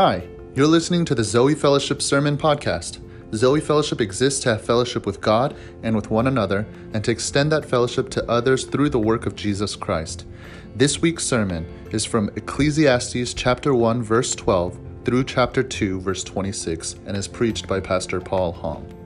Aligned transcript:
Hi, 0.00 0.28
you're 0.54 0.68
listening 0.68 1.04
to 1.06 1.14
the 1.16 1.24
Zoe 1.24 1.56
Fellowship 1.56 2.00
Sermon 2.00 2.38
Podcast. 2.38 3.00
Zoe 3.34 3.60
Fellowship 3.60 4.00
exists 4.00 4.38
to 4.44 4.50
have 4.50 4.64
fellowship 4.64 5.04
with 5.04 5.20
God 5.20 5.56
and 5.82 5.96
with 5.96 6.08
one 6.08 6.28
another, 6.28 6.68
and 6.92 7.02
to 7.02 7.10
extend 7.10 7.50
that 7.50 7.64
fellowship 7.64 8.08
to 8.10 8.30
others 8.30 8.62
through 8.62 8.90
the 8.90 9.00
work 9.00 9.26
of 9.26 9.34
Jesus 9.34 9.74
Christ. 9.74 10.24
This 10.76 11.02
week's 11.02 11.26
sermon 11.26 11.66
is 11.90 12.04
from 12.04 12.30
Ecclesiastes 12.36 13.34
chapter 13.34 13.74
1, 13.74 14.00
verse 14.04 14.36
12 14.36 14.78
through 15.04 15.24
chapter 15.24 15.64
2, 15.64 16.00
verse 16.00 16.22
26, 16.22 16.94
and 17.04 17.16
is 17.16 17.26
preached 17.26 17.66
by 17.66 17.80
Pastor 17.80 18.20
Paul 18.20 18.52
Hong. 18.52 18.97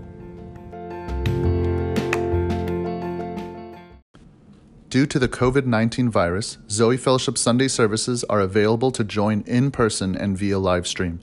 Due 4.92 5.06
to 5.06 5.18
the 5.18 5.26
COVID 5.26 5.64
19 5.64 6.10
virus, 6.10 6.58
Zoe 6.68 6.98
Fellowship 6.98 7.38
Sunday 7.38 7.66
services 7.66 8.24
are 8.24 8.40
available 8.40 8.90
to 8.90 9.02
join 9.02 9.40
in 9.46 9.70
person 9.70 10.14
and 10.14 10.36
via 10.36 10.58
live 10.58 10.86
stream. 10.86 11.18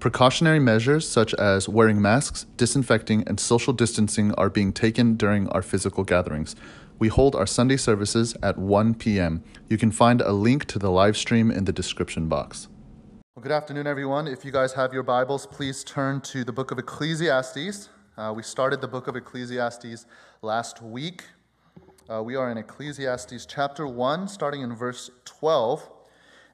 Precautionary 0.00 0.58
measures 0.58 1.08
such 1.08 1.32
as 1.34 1.68
wearing 1.68 2.02
masks, 2.02 2.46
disinfecting, 2.56 3.22
and 3.28 3.38
social 3.38 3.72
distancing 3.72 4.34
are 4.34 4.50
being 4.50 4.72
taken 4.72 5.14
during 5.14 5.48
our 5.50 5.62
physical 5.62 6.02
gatherings. 6.02 6.56
We 6.98 7.06
hold 7.06 7.36
our 7.36 7.46
Sunday 7.46 7.76
services 7.76 8.34
at 8.42 8.58
1 8.58 8.96
p.m. 8.96 9.44
You 9.68 9.78
can 9.78 9.92
find 9.92 10.20
a 10.20 10.32
link 10.32 10.64
to 10.64 10.80
the 10.80 10.90
live 10.90 11.16
stream 11.16 11.52
in 11.52 11.64
the 11.64 11.72
description 11.72 12.28
box. 12.28 12.66
Well, 13.36 13.44
good 13.44 13.52
afternoon, 13.52 13.86
everyone. 13.86 14.26
If 14.26 14.44
you 14.44 14.50
guys 14.50 14.72
have 14.72 14.92
your 14.92 15.04
Bibles, 15.04 15.46
please 15.46 15.84
turn 15.84 16.22
to 16.22 16.42
the 16.42 16.52
book 16.52 16.72
of 16.72 16.78
Ecclesiastes. 16.80 17.88
Uh, 18.16 18.32
we 18.34 18.42
started 18.42 18.80
the 18.80 18.88
book 18.88 19.06
of 19.06 19.14
Ecclesiastes 19.14 20.06
last 20.42 20.82
week. 20.82 21.22
Uh, 22.12 22.20
we 22.20 22.36
are 22.36 22.50
in 22.50 22.58
Ecclesiastes 22.58 23.46
chapter 23.46 23.86
1, 23.86 24.28
starting 24.28 24.60
in 24.60 24.74
verse 24.74 25.10
12, 25.24 25.88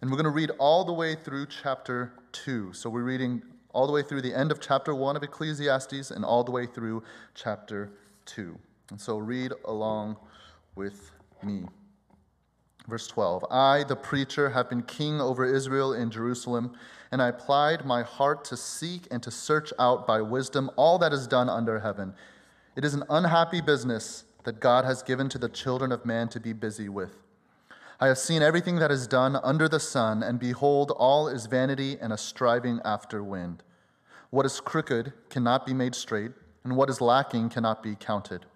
and 0.00 0.08
we're 0.08 0.16
going 0.16 0.22
to 0.22 0.30
read 0.30 0.50
all 0.58 0.84
the 0.84 0.92
way 0.92 1.16
through 1.16 1.46
chapter 1.46 2.12
2. 2.30 2.72
So 2.72 2.88
we're 2.88 3.02
reading 3.02 3.42
all 3.72 3.88
the 3.88 3.92
way 3.92 4.04
through 4.04 4.22
the 4.22 4.32
end 4.32 4.52
of 4.52 4.60
chapter 4.60 4.94
1 4.94 5.16
of 5.16 5.22
Ecclesiastes 5.24 6.12
and 6.12 6.24
all 6.24 6.44
the 6.44 6.52
way 6.52 6.64
through 6.64 7.02
chapter 7.34 7.90
2. 8.26 8.56
And 8.90 9.00
so 9.00 9.18
read 9.18 9.52
along 9.64 10.16
with 10.76 11.10
me. 11.42 11.64
Verse 12.86 13.08
12 13.08 13.44
I, 13.50 13.82
the 13.82 13.96
preacher, 13.96 14.50
have 14.50 14.70
been 14.70 14.82
king 14.82 15.20
over 15.20 15.44
Israel 15.44 15.92
in 15.92 16.12
Jerusalem, 16.12 16.76
and 17.10 17.20
I 17.20 17.28
applied 17.28 17.84
my 17.84 18.04
heart 18.04 18.44
to 18.44 18.56
seek 18.56 19.08
and 19.10 19.20
to 19.24 19.32
search 19.32 19.72
out 19.80 20.06
by 20.06 20.22
wisdom 20.22 20.70
all 20.76 20.98
that 20.98 21.12
is 21.12 21.26
done 21.26 21.48
under 21.48 21.80
heaven. 21.80 22.14
It 22.76 22.84
is 22.84 22.94
an 22.94 23.02
unhappy 23.10 23.60
business 23.60 24.22
that 24.44 24.60
God 24.60 24.84
has 24.84 25.02
given 25.02 25.28
to 25.30 25.38
the 25.38 25.48
children 25.48 25.92
of 25.92 26.06
man 26.06 26.28
to 26.28 26.40
be 26.40 26.52
busy 26.52 26.88
with. 26.88 27.12
I 28.00 28.06
have 28.06 28.18
seen 28.18 28.42
everything 28.42 28.76
that 28.76 28.92
is 28.92 29.08
done 29.08 29.36
under 29.42 29.68
the 29.68 29.80
sun, 29.80 30.22
and 30.22 30.38
behold, 30.38 30.92
all 30.92 31.26
is 31.28 31.46
vanity 31.46 31.98
and 32.00 32.12
a 32.12 32.16
striving 32.16 32.80
after 32.84 33.24
wind. 33.24 33.64
What 34.30 34.46
is 34.46 34.60
crooked 34.60 35.12
cannot 35.30 35.66
be 35.66 35.74
made 35.74 35.94
straight, 35.94 36.32
and 36.62 36.76
what 36.76 36.90
is 36.90 37.00
lacking 37.00 37.48
cannot 37.48 37.82
be 37.82 37.96
counted. 37.96 38.46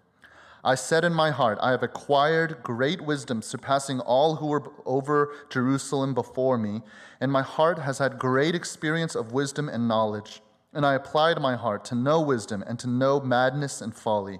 I 0.63 0.75
said 0.75 1.03
in 1.03 1.13
my 1.13 1.31
heart, 1.31 1.57
I 1.61 1.71
have 1.71 1.83
acquired 1.83 2.63
great 2.63 3.01
wisdom, 3.01 3.41
surpassing 3.41 3.99
all 3.99 4.37
who 4.37 4.47
were 4.47 4.71
over 4.85 5.33
Jerusalem 5.49 6.13
before 6.13 6.57
me, 6.57 6.81
and 7.19 7.29
my 7.29 7.41
heart 7.41 7.79
has 7.79 7.97
had 7.97 8.17
great 8.17 8.55
experience 8.55 9.13
of 9.13 9.33
wisdom 9.33 9.67
and 9.67 9.89
knowledge. 9.89 10.41
And 10.71 10.85
I 10.85 10.93
applied 10.93 11.41
my 11.41 11.57
heart 11.57 11.83
to 11.85 11.95
know 11.95 12.21
wisdom 12.21 12.63
and 12.65 12.79
to 12.79 12.87
know 12.87 13.19
madness 13.19 13.81
and 13.81 13.93
folly. 13.93 14.39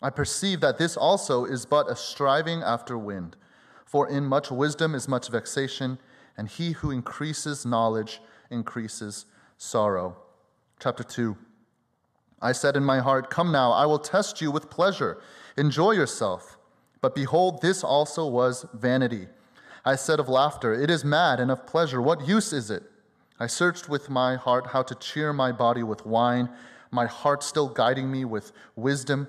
I 0.00 0.10
perceive 0.10 0.60
that 0.60 0.78
this 0.78 0.96
also 0.96 1.44
is 1.44 1.66
but 1.66 1.90
a 1.90 1.96
striving 1.96 2.62
after 2.62 2.96
wind. 2.96 3.36
For 3.84 4.08
in 4.08 4.24
much 4.26 4.50
wisdom 4.50 4.94
is 4.94 5.08
much 5.08 5.28
vexation, 5.28 5.98
and 6.36 6.48
he 6.48 6.72
who 6.72 6.90
increases 6.90 7.66
knowledge 7.66 8.20
increases 8.50 9.26
sorrow. 9.56 10.16
Chapter 10.78 11.02
2 11.02 11.36
I 12.40 12.52
said 12.52 12.76
in 12.76 12.84
my 12.84 13.00
heart, 13.00 13.30
Come 13.30 13.50
now, 13.50 13.72
I 13.72 13.86
will 13.86 13.98
test 13.98 14.40
you 14.40 14.52
with 14.52 14.70
pleasure. 14.70 15.20
Enjoy 15.56 15.90
yourself. 15.90 16.56
But 17.00 17.14
behold, 17.14 17.60
this 17.60 17.82
also 17.82 18.26
was 18.26 18.66
vanity. 18.74 19.26
I 19.84 19.96
said 19.96 20.20
of 20.20 20.28
laughter, 20.28 20.72
It 20.72 20.90
is 20.90 21.04
mad, 21.04 21.40
and 21.40 21.50
of 21.50 21.66
pleasure, 21.66 22.00
what 22.00 22.28
use 22.28 22.52
is 22.52 22.70
it? 22.70 22.84
I 23.40 23.48
searched 23.48 23.88
with 23.88 24.10
my 24.10 24.36
heart 24.36 24.68
how 24.68 24.82
to 24.82 24.94
cheer 24.94 25.32
my 25.32 25.50
body 25.50 25.82
with 25.82 26.06
wine, 26.06 26.48
my 26.90 27.06
heart 27.06 27.42
still 27.42 27.68
guiding 27.68 28.10
me 28.10 28.24
with 28.24 28.52
wisdom 28.76 29.28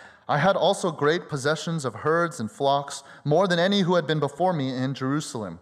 I 0.31 0.37
had 0.37 0.55
also 0.55 0.91
great 0.91 1.27
possessions 1.27 1.83
of 1.83 1.93
herds 1.93 2.39
and 2.39 2.49
flocks, 2.49 3.03
more 3.25 3.49
than 3.49 3.59
any 3.59 3.81
who 3.81 3.95
had 3.95 4.07
been 4.07 4.21
before 4.21 4.53
me 4.53 4.73
in 4.73 4.93
Jerusalem. 4.93 5.59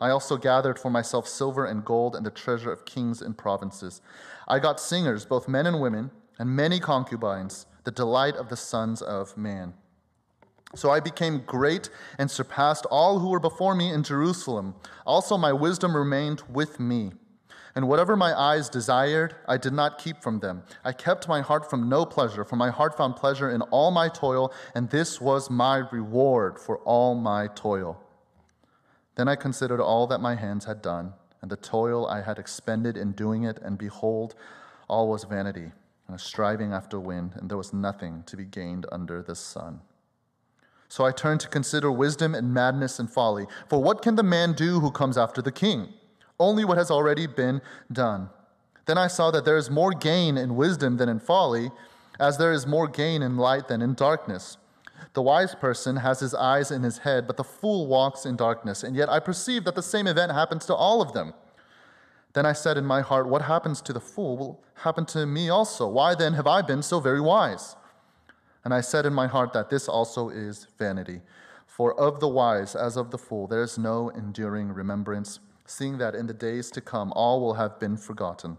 I 0.00 0.10
also 0.10 0.36
gathered 0.36 0.76
for 0.76 0.90
myself 0.90 1.28
silver 1.28 1.66
and 1.66 1.84
gold 1.84 2.16
and 2.16 2.26
the 2.26 2.32
treasure 2.32 2.72
of 2.72 2.84
kings 2.84 3.22
and 3.22 3.38
provinces. 3.38 4.00
I 4.48 4.58
got 4.58 4.80
singers, 4.80 5.24
both 5.24 5.46
men 5.46 5.66
and 5.66 5.80
women, 5.80 6.10
and 6.40 6.50
many 6.50 6.80
concubines, 6.80 7.66
the 7.84 7.92
delight 7.92 8.34
of 8.34 8.48
the 8.48 8.56
sons 8.56 9.02
of 9.02 9.36
man. 9.36 9.72
So 10.74 10.90
I 10.90 10.98
became 10.98 11.44
great 11.46 11.88
and 12.18 12.28
surpassed 12.28 12.86
all 12.86 13.20
who 13.20 13.28
were 13.28 13.38
before 13.38 13.76
me 13.76 13.92
in 13.92 14.02
Jerusalem. 14.02 14.74
Also, 15.06 15.38
my 15.38 15.52
wisdom 15.52 15.96
remained 15.96 16.42
with 16.48 16.80
me 16.80 17.12
and 17.74 17.88
whatever 17.88 18.16
my 18.16 18.38
eyes 18.38 18.68
desired, 18.68 19.34
I 19.48 19.56
did 19.56 19.72
not 19.72 19.98
keep 19.98 20.22
from 20.22 20.40
them. 20.40 20.62
I 20.84 20.92
kept 20.92 21.28
my 21.28 21.40
heart 21.40 21.68
from 21.68 21.88
no 21.88 22.04
pleasure, 22.04 22.44
for 22.44 22.56
my 22.56 22.70
heart 22.70 22.96
found 22.96 23.16
pleasure 23.16 23.50
in 23.50 23.62
all 23.62 23.90
my 23.90 24.08
toil, 24.08 24.52
and 24.74 24.90
this 24.90 25.20
was 25.20 25.50
my 25.50 25.78
reward 25.90 26.58
for 26.58 26.78
all 26.78 27.14
my 27.14 27.46
toil. 27.48 28.00
Then 29.14 29.28
I 29.28 29.36
considered 29.36 29.80
all 29.80 30.06
that 30.08 30.20
my 30.20 30.34
hands 30.34 30.64
had 30.64 30.82
done, 30.82 31.14
and 31.40 31.50
the 31.50 31.56
toil 31.56 32.06
I 32.06 32.22
had 32.22 32.38
expended 32.38 32.96
in 32.96 33.12
doing 33.12 33.44
it, 33.44 33.58
and 33.62 33.78
behold, 33.78 34.34
all 34.88 35.08
was 35.08 35.24
vanity, 35.24 35.72
and 36.06 36.16
a 36.16 36.18
striving 36.18 36.72
after 36.72 37.00
wind, 37.00 37.32
and 37.36 37.48
there 37.48 37.56
was 37.56 37.72
nothing 37.72 38.22
to 38.26 38.36
be 38.36 38.44
gained 38.44 38.86
under 38.92 39.22
the 39.22 39.34
sun. 39.34 39.80
So 40.88 41.06
I 41.06 41.10
turned 41.10 41.40
to 41.40 41.48
consider 41.48 41.90
wisdom 41.90 42.34
and 42.34 42.52
madness 42.52 42.98
and 42.98 43.10
folly. 43.10 43.46
For 43.70 43.82
what 43.82 44.02
can 44.02 44.16
the 44.16 44.22
man 44.22 44.52
do 44.52 44.80
who 44.80 44.90
comes 44.90 45.16
after 45.16 45.40
the 45.40 45.50
king? 45.50 45.88
Only 46.38 46.64
what 46.64 46.78
has 46.78 46.90
already 46.90 47.26
been 47.26 47.60
done. 47.90 48.30
Then 48.86 48.98
I 48.98 49.06
saw 49.06 49.30
that 49.30 49.44
there 49.44 49.56
is 49.56 49.70
more 49.70 49.92
gain 49.92 50.36
in 50.36 50.56
wisdom 50.56 50.96
than 50.96 51.08
in 51.08 51.20
folly, 51.20 51.70
as 52.18 52.38
there 52.38 52.52
is 52.52 52.66
more 52.66 52.88
gain 52.88 53.22
in 53.22 53.36
light 53.36 53.68
than 53.68 53.82
in 53.82 53.94
darkness. 53.94 54.56
The 55.14 55.22
wise 55.22 55.54
person 55.54 55.96
has 55.96 56.20
his 56.20 56.34
eyes 56.34 56.70
in 56.70 56.82
his 56.82 56.98
head, 56.98 57.26
but 57.26 57.36
the 57.36 57.44
fool 57.44 57.86
walks 57.86 58.24
in 58.24 58.36
darkness. 58.36 58.82
And 58.82 58.96
yet 58.96 59.08
I 59.08 59.20
perceive 59.20 59.64
that 59.64 59.74
the 59.74 59.82
same 59.82 60.06
event 60.06 60.32
happens 60.32 60.64
to 60.66 60.74
all 60.74 61.02
of 61.02 61.12
them. 61.12 61.34
Then 62.32 62.46
I 62.46 62.52
said 62.52 62.78
in 62.78 62.86
my 62.86 63.02
heart, 63.02 63.28
What 63.28 63.42
happens 63.42 63.82
to 63.82 63.92
the 63.92 64.00
fool 64.00 64.36
will 64.36 64.64
happen 64.74 65.04
to 65.06 65.26
me 65.26 65.50
also. 65.50 65.86
Why 65.86 66.14
then 66.14 66.32
have 66.34 66.46
I 66.46 66.62
been 66.62 66.82
so 66.82 66.98
very 66.98 67.20
wise? 67.20 67.76
And 68.64 68.72
I 68.72 68.80
said 68.80 69.04
in 69.04 69.12
my 69.12 69.26
heart 69.26 69.52
that 69.52 69.70
this 69.70 69.88
also 69.88 70.28
is 70.28 70.66
vanity. 70.78 71.20
For 71.66 71.98
of 71.98 72.20
the 72.20 72.28
wise 72.28 72.74
as 72.74 72.96
of 72.96 73.10
the 73.10 73.18
fool, 73.18 73.46
there 73.46 73.62
is 73.62 73.76
no 73.76 74.08
enduring 74.10 74.72
remembrance 74.72 75.40
seeing 75.72 75.98
that 75.98 76.14
in 76.14 76.26
the 76.26 76.34
days 76.34 76.70
to 76.70 76.80
come 76.80 77.12
all 77.16 77.40
will 77.40 77.54
have 77.54 77.80
been 77.80 77.96
forgotten. 77.96 78.58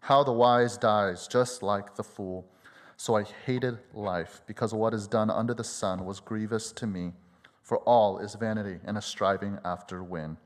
How 0.00 0.22
the 0.22 0.32
wise 0.32 0.76
dies 0.76 1.26
just 1.26 1.62
like 1.62 1.96
the 1.96 2.04
fool. 2.04 2.46
So 2.96 3.16
I 3.16 3.24
hated 3.24 3.78
life, 3.92 4.40
because 4.46 4.72
what 4.72 4.94
is 4.94 5.06
done 5.06 5.28
under 5.28 5.52
the 5.52 5.64
sun 5.64 6.06
was 6.06 6.20
grievous 6.20 6.72
to 6.72 6.86
me, 6.86 7.12
for 7.62 7.78
all 7.78 8.18
is 8.18 8.34
vanity 8.36 8.78
and 8.84 8.96
a 8.96 9.02
striving 9.02 9.58
after 9.64 10.02
wind. 10.02 10.38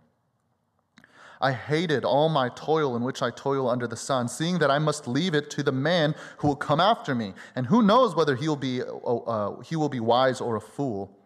I 1.40 1.52
hated 1.52 2.04
all 2.04 2.28
my 2.28 2.50
toil 2.50 2.96
in 2.96 3.02
which 3.02 3.22
I 3.22 3.30
toil 3.30 3.68
under 3.68 3.86
the 3.86 3.96
sun, 3.96 4.28
seeing 4.28 4.58
that 4.58 4.70
I 4.70 4.78
must 4.78 5.06
leave 5.06 5.34
it 5.34 5.48
to 5.50 5.62
the 5.62 5.72
man 5.72 6.14
who 6.38 6.48
will 6.48 6.56
come 6.56 6.80
after 6.80 7.14
me, 7.14 7.34
and 7.54 7.66
who 7.66 7.82
knows 7.82 8.16
whether 8.16 8.34
he 8.34 8.48
will 8.48 8.56
be, 8.56 8.82
uh, 8.82 8.86
uh 8.86 9.60
he 9.60 9.76
will 9.76 9.88
be 9.88 10.00
wise 10.00 10.40
or 10.40 10.56
a 10.56 10.60
fool. 10.60 11.16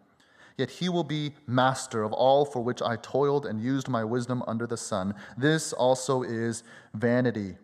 Yet 0.57 0.69
he 0.69 0.89
will 0.89 1.03
be 1.03 1.33
master 1.47 2.03
of 2.03 2.13
all 2.13 2.45
for 2.45 2.61
which 2.61 2.81
I 2.81 2.95
toiled 2.95 3.45
and 3.45 3.61
used 3.61 3.89
my 3.89 4.03
wisdom 4.03 4.43
under 4.47 4.65
the 4.65 4.77
sun. 4.77 5.13
This 5.37 5.73
also 5.73 6.23
is 6.23 6.63
vanity. 6.93 7.57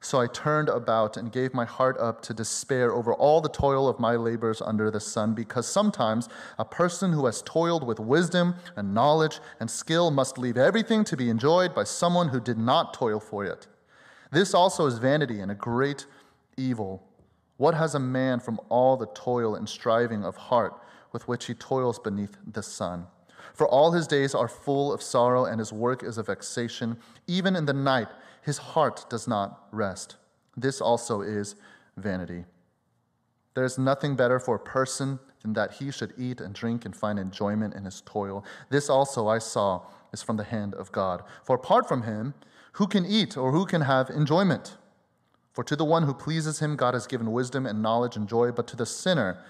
So 0.00 0.20
I 0.20 0.26
turned 0.26 0.68
about 0.68 1.16
and 1.16 1.30
gave 1.30 1.54
my 1.54 1.64
heart 1.64 1.96
up 1.98 2.22
to 2.22 2.34
despair 2.34 2.92
over 2.92 3.14
all 3.14 3.40
the 3.40 3.48
toil 3.48 3.86
of 3.86 4.00
my 4.00 4.16
labors 4.16 4.60
under 4.60 4.90
the 4.90 4.98
sun, 4.98 5.32
because 5.32 5.64
sometimes 5.64 6.28
a 6.58 6.64
person 6.64 7.12
who 7.12 7.26
has 7.26 7.40
toiled 7.42 7.86
with 7.86 8.00
wisdom 8.00 8.56
and 8.74 8.92
knowledge 8.92 9.38
and 9.60 9.70
skill 9.70 10.10
must 10.10 10.38
leave 10.38 10.56
everything 10.56 11.04
to 11.04 11.16
be 11.16 11.30
enjoyed 11.30 11.72
by 11.72 11.84
someone 11.84 12.30
who 12.30 12.40
did 12.40 12.58
not 12.58 12.94
toil 12.94 13.20
for 13.20 13.44
it. 13.44 13.68
This 14.32 14.54
also 14.54 14.86
is 14.86 14.98
vanity 14.98 15.38
and 15.40 15.52
a 15.52 15.54
great 15.54 16.06
evil. 16.56 17.06
What 17.62 17.74
has 17.74 17.94
a 17.94 18.00
man 18.00 18.40
from 18.40 18.60
all 18.70 18.96
the 18.96 19.06
toil 19.06 19.54
and 19.54 19.68
striving 19.68 20.24
of 20.24 20.34
heart 20.34 20.74
with 21.12 21.28
which 21.28 21.46
he 21.46 21.54
toils 21.54 21.96
beneath 21.96 22.36
the 22.44 22.60
sun? 22.60 23.06
For 23.54 23.68
all 23.68 23.92
his 23.92 24.08
days 24.08 24.34
are 24.34 24.48
full 24.48 24.92
of 24.92 25.00
sorrow, 25.00 25.44
and 25.44 25.60
his 25.60 25.72
work 25.72 26.02
is 26.02 26.18
a 26.18 26.24
vexation. 26.24 26.96
Even 27.28 27.54
in 27.54 27.66
the 27.66 27.72
night, 27.72 28.08
his 28.42 28.58
heart 28.58 29.08
does 29.08 29.28
not 29.28 29.68
rest. 29.70 30.16
This 30.56 30.80
also 30.80 31.20
is 31.20 31.54
vanity. 31.96 32.46
There 33.54 33.64
is 33.64 33.78
nothing 33.78 34.16
better 34.16 34.40
for 34.40 34.56
a 34.56 34.58
person 34.58 35.20
than 35.42 35.52
that 35.52 35.74
he 35.74 35.92
should 35.92 36.14
eat 36.18 36.40
and 36.40 36.52
drink 36.52 36.84
and 36.84 36.96
find 36.96 37.16
enjoyment 37.16 37.74
in 37.74 37.84
his 37.84 38.00
toil. 38.00 38.44
This 38.70 38.90
also 38.90 39.28
I 39.28 39.38
saw 39.38 39.82
is 40.12 40.20
from 40.20 40.36
the 40.36 40.42
hand 40.42 40.74
of 40.74 40.90
God. 40.90 41.22
For 41.44 41.54
apart 41.54 41.86
from 41.86 42.02
him, 42.02 42.34
who 42.72 42.88
can 42.88 43.06
eat 43.06 43.36
or 43.36 43.52
who 43.52 43.66
can 43.66 43.82
have 43.82 44.10
enjoyment? 44.10 44.78
For 45.52 45.62
to 45.64 45.76
the 45.76 45.84
one 45.84 46.04
who 46.04 46.14
pleases 46.14 46.60
him, 46.60 46.76
God 46.76 46.94
has 46.94 47.06
given 47.06 47.30
wisdom 47.30 47.66
and 47.66 47.82
knowledge 47.82 48.16
and 48.16 48.26
joy, 48.26 48.52
but 48.52 48.66
to 48.68 48.76
the 48.76 48.86
sinner, 48.86 49.44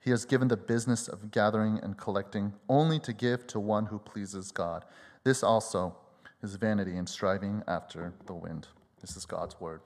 he 0.00 0.10
has 0.10 0.24
given 0.24 0.48
the 0.48 0.56
business 0.56 1.06
of 1.06 1.30
gathering 1.30 1.78
and 1.82 1.98
collecting 1.98 2.54
only 2.68 2.98
to 3.00 3.12
give 3.12 3.46
to 3.48 3.60
one 3.60 3.86
who 3.86 3.98
pleases 3.98 4.50
God. 4.50 4.84
This 5.24 5.42
also 5.42 5.96
is 6.42 6.54
vanity 6.54 6.96
and 6.96 7.06
striving 7.08 7.62
after 7.68 8.14
the 8.26 8.32
wind. 8.32 8.68
This 9.02 9.16
is 9.16 9.26
God's 9.26 9.60
word. 9.60 9.82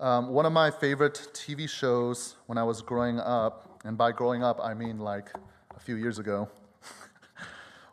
Um, 0.00 0.28
one 0.28 0.46
of 0.46 0.52
my 0.52 0.70
favorite 0.70 1.28
TV 1.32 1.68
shows 1.68 2.36
when 2.46 2.56
I 2.56 2.62
was 2.62 2.82
growing 2.82 3.18
up, 3.18 3.80
and 3.84 3.98
by 3.98 4.12
growing 4.12 4.44
up 4.44 4.60
I 4.62 4.74
mean 4.74 4.98
like 4.98 5.30
a 5.76 5.80
few 5.80 5.96
years 5.96 6.18
ago, 6.18 6.48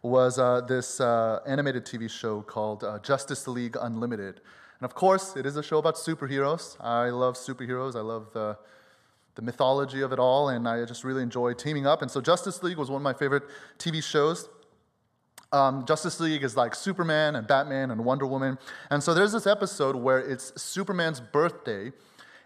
was 0.06 0.38
uh, 0.38 0.62
this 0.62 1.02
uh, 1.02 1.40
animated 1.48 1.86
TV 1.86 2.10
show 2.10 2.42
called 2.42 2.84
uh, 2.84 3.00
Justice 3.00 3.48
League 3.48 3.76
Unlimited. 3.80 4.42
And 4.80 4.86
of 4.86 4.94
course, 4.94 5.36
it 5.36 5.46
is 5.46 5.56
a 5.56 5.64
show 5.64 5.80
about 5.80 5.96
superheroes. 5.96 6.80
I 6.80 7.10
love 7.10 7.36
superheroes. 7.36 7.96
I 7.96 8.02
love 8.02 8.32
the, 8.34 8.58
the 9.36 9.42
mythology 9.42 10.02
of 10.02 10.12
it 10.14 10.20
all, 10.20 10.50
and 10.50 10.68
I 10.68 10.86
just 10.86 11.04
really 11.04 11.24
enjoy 11.24 11.54
teaming 11.54 11.88
up. 11.88 12.02
And 12.02 12.12
so, 12.12 12.22
Justice 12.22 12.62
League 12.62 12.78
was 12.78 12.90
one 12.90 13.02
of 13.02 13.04
my 13.04 13.14
favorite 13.14 13.44
TV 13.80 14.04
shows. 14.04 14.48
Um, 15.52 15.86
Justice 15.86 16.20
League 16.20 16.44
is 16.44 16.58
like 16.58 16.76
Superman 16.76 17.36
and 17.36 17.48
Batman 17.48 17.92
and 17.92 18.04
Wonder 18.04 18.26
Woman. 18.26 18.58
And 18.90 19.02
so 19.02 19.14
there's 19.14 19.32
this 19.32 19.48
episode 19.48 19.96
where 19.96 20.20
it's 20.20 20.62
Superman's 20.62 21.22
birthday, 21.22 21.94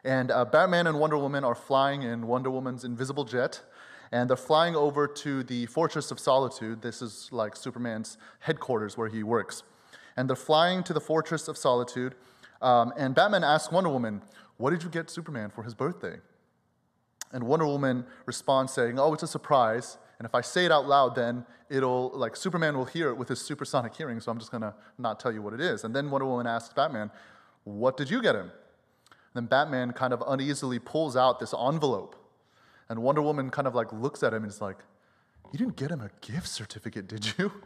and 0.04 0.32
uh, 0.32 0.46
Batman 0.46 0.88
and 0.88 1.00
Wonder 1.00 1.18
Woman 1.18 1.44
are 1.44 1.56
flying 1.56 2.04
in 2.04 2.28
Wonder 2.28 2.52
Woman's 2.52 2.84
invisible 2.84 3.26
jet, 3.26 3.62
and 4.12 4.30
they're 4.30 4.38
flying 4.38 4.76
over 4.76 5.08
to 5.08 5.44
the 5.44 5.66
Fortress 5.68 6.12
of 6.12 6.20
Solitude. 6.20 6.82
This 6.82 7.02
is 7.02 7.30
like 7.32 7.56
Superman's 7.56 8.18
headquarters 8.40 8.98
where 8.98 9.10
he 9.10 9.24
works. 9.24 9.64
And 10.18 10.28
they're 10.28 10.36
flying 10.36 10.84
to 10.84 10.94
the 10.94 11.02
Fortress 11.02 11.48
of 11.48 11.58
Solitude, 11.58 12.16
um, 12.62 12.94
and 12.98 13.16
Batman 13.16 13.44
asks 13.44 13.72
Wonder 13.72 13.90
Woman, 13.90 14.22
What 14.58 14.72
did 14.72 14.84
you 14.84 14.90
get 14.90 15.10
Superman 15.10 15.50
for 15.50 15.64
his 15.64 15.74
birthday? 15.74 16.18
And 17.32 17.44
Wonder 17.44 17.68
Woman 17.68 18.06
responds 18.26 18.74
saying, 18.74 19.00
Oh, 19.00 19.14
it's 19.14 19.24
a 19.24 19.28
surprise. 19.28 19.98
And 20.18 20.26
if 20.26 20.36
I 20.36 20.42
say 20.42 20.66
it 20.66 20.72
out 20.72 20.88
loud, 20.88 21.16
then 21.16 21.46
it'll, 21.70 22.12
like, 22.14 22.36
Superman 22.36 22.78
will 22.78 22.86
hear 22.86 23.10
it 23.10 23.18
with 23.18 23.30
his 23.30 23.40
supersonic 23.40 23.96
hearing, 23.96 24.20
so 24.20 24.32
I'm 24.32 24.40
just 24.40 24.52
gonna 24.52 24.76
not 24.98 25.20
tell 25.20 25.32
you 25.32 25.42
what 25.42 25.54
it 25.54 25.62
is. 25.62 25.86
And 25.86 25.96
then 25.96 26.10
Wonder 26.10 26.26
Woman 26.26 26.48
asks 26.48 26.74
Batman, 26.74 27.10
What 27.64 27.96
did 27.96 28.10
you 28.10 28.22
get 28.22 28.36
him? 28.36 28.52
And 29.12 29.36
then 29.36 29.46
Batman 29.46 29.94
kind 29.94 30.12
of 30.12 30.24
uneasily 30.28 30.80
pulls 30.80 31.16
out 31.16 31.40
this 31.40 31.54
envelope. 31.54 32.16
And 32.90 33.04
Wonder 33.04 33.22
Woman 33.22 33.50
kind 33.50 33.68
of 33.68 33.76
like 33.76 33.94
looks 33.94 34.24
at 34.24 34.34
him 34.34 34.44
and 34.44 34.52
is 34.52 34.62
like, 34.62 34.78
You 35.52 35.60
didn't 35.60 35.76
get 35.76 35.92
him 35.92 36.02
a 36.02 36.10
gift 36.22 36.48
certificate, 36.48 37.08
did 37.08 37.34
you? 37.38 37.52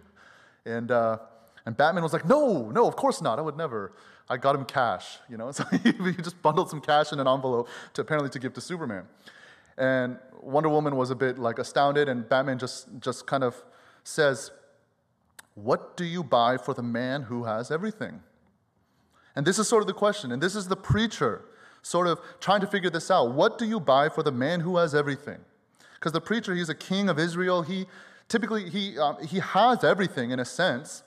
And, 0.66 0.92
uh, 0.92 1.18
and 1.66 1.76
Batman 1.76 2.04
was 2.04 2.14
like, 2.14 2.26
No, 2.26 2.70
no, 2.72 2.88
of 2.88 2.96
course 2.96 3.22
not. 3.22 3.38
I 3.38 3.42
would 3.42 3.58
never. 3.58 3.92
I 4.30 4.38
got 4.38 4.56
him 4.56 4.64
cash, 4.64 5.18
you 5.30 5.38
know? 5.38 5.52
So 5.52 5.66
he 5.84 6.14
just 6.14 6.42
bundled 6.42 6.70
some 6.70 6.80
cash 6.80 7.12
in 7.12 7.20
an 7.20 7.28
envelope 7.28 7.68
to 7.94 8.02
apparently 8.02 8.30
to 8.30 8.40
give 8.40 8.54
to 8.54 8.62
Superman. 8.62 9.04
And 9.78 10.20
Wonder 10.42 10.70
Woman 10.70 10.96
was 10.96 11.10
a 11.10 11.16
bit 11.16 11.38
like 11.40 11.60
astounded, 11.60 12.08
and 12.08 12.28
Batman 12.28 12.60
just, 12.60 12.88
just 13.00 13.26
kind 13.28 13.44
of 13.44 13.62
says, 14.04 14.52
What 15.56 15.98
do 15.98 16.06
you 16.06 16.24
buy 16.24 16.58
for 16.58 16.74
the 16.74 16.84
man 16.84 17.24
who 17.24 17.44
has 17.44 17.72
everything? 17.72 18.22
And 19.36 19.46
this 19.46 19.58
is 19.60 19.68
sort 19.68 19.82
of 19.82 19.88
the 19.88 19.94
question, 19.94 20.32
and 20.32 20.42
this 20.42 20.56
is 20.56 20.68
the 20.68 20.76
preacher 20.76 21.44
sort 21.84 22.08
of 22.08 22.20
trying 22.40 22.62
to 22.62 22.68
figure 22.68 22.90
this 22.90 23.12
out. 23.12 23.34
What 23.34 23.60
do 23.60 23.66
you 23.66 23.80
buy 23.80 24.10
for 24.10 24.24
the 24.24 24.32
man 24.32 24.62
who 24.62 24.78
has 24.78 24.96
everything? 24.96 25.40
Because 25.94 26.12
the 26.12 26.22
preacher, 26.22 26.56
he's 26.56 26.70
a 26.70 26.76
king 26.76 27.10
of 27.10 27.20
Israel. 27.20 27.62
He 27.62 27.86
typically 28.28 28.70
he, 28.70 28.98
um, 28.98 29.18
he 29.24 29.40
has 29.40 29.84
everything 29.84 30.32
in 30.32 30.40
a 30.40 30.46
sense. 30.46 31.04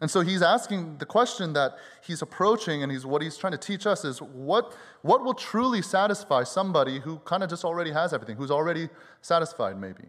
And 0.00 0.10
so 0.10 0.20
he's 0.20 0.42
asking 0.42 0.98
the 0.98 1.06
question 1.06 1.52
that 1.54 1.76
he's 2.04 2.22
approaching, 2.22 2.82
and 2.82 2.92
he's, 2.92 3.04
what 3.04 3.20
he's 3.20 3.36
trying 3.36 3.50
to 3.50 3.58
teach 3.58 3.84
us 3.84 4.04
is 4.04 4.22
what, 4.22 4.74
what 5.02 5.24
will 5.24 5.34
truly 5.34 5.82
satisfy 5.82 6.44
somebody 6.44 7.00
who 7.00 7.18
kind 7.24 7.42
of 7.42 7.50
just 7.50 7.64
already 7.64 7.90
has 7.90 8.12
everything, 8.12 8.36
who's 8.36 8.50
already 8.50 8.88
satisfied, 9.22 9.80
maybe? 9.80 10.04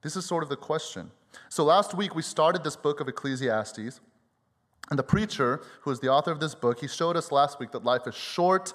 This 0.00 0.16
is 0.16 0.24
sort 0.24 0.42
of 0.42 0.48
the 0.48 0.56
question. 0.56 1.10
So 1.50 1.62
last 1.64 1.94
week 1.94 2.14
we 2.14 2.22
started 2.22 2.64
this 2.64 2.74
book 2.74 3.00
of 3.00 3.08
Ecclesiastes, 3.08 4.00
and 4.90 4.98
the 4.98 5.02
preacher, 5.02 5.62
who 5.82 5.90
is 5.90 6.00
the 6.00 6.08
author 6.08 6.30
of 6.30 6.40
this 6.40 6.54
book, 6.54 6.80
he 6.80 6.88
showed 6.88 7.16
us 7.16 7.32
last 7.32 7.58
week 7.60 7.70
that 7.72 7.84
life 7.84 8.06
is 8.06 8.14
short, 8.14 8.74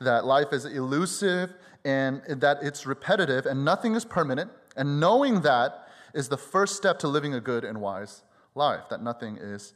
that 0.00 0.24
life 0.24 0.52
is 0.52 0.64
elusive, 0.64 1.52
and 1.84 2.22
that 2.26 2.58
it's 2.62 2.86
repetitive, 2.86 3.46
and 3.46 3.64
nothing 3.64 3.94
is 3.94 4.04
permanent. 4.04 4.50
And 4.76 5.00
knowing 5.00 5.42
that 5.42 5.88
is 6.14 6.28
the 6.28 6.36
first 6.36 6.76
step 6.76 6.98
to 7.00 7.08
living 7.08 7.34
a 7.34 7.40
good 7.40 7.64
and 7.64 7.80
wise 7.80 8.22
life, 8.54 8.88
that 8.90 9.02
nothing 9.02 9.36
is 9.36 9.74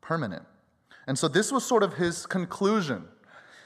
permanent. 0.00 0.42
And 1.06 1.18
so 1.18 1.28
this 1.28 1.52
was 1.52 1.64
sort 1.64 1.82
of 1.82 1.94
his 1.94 2.26
conclusion. 2.26 3.04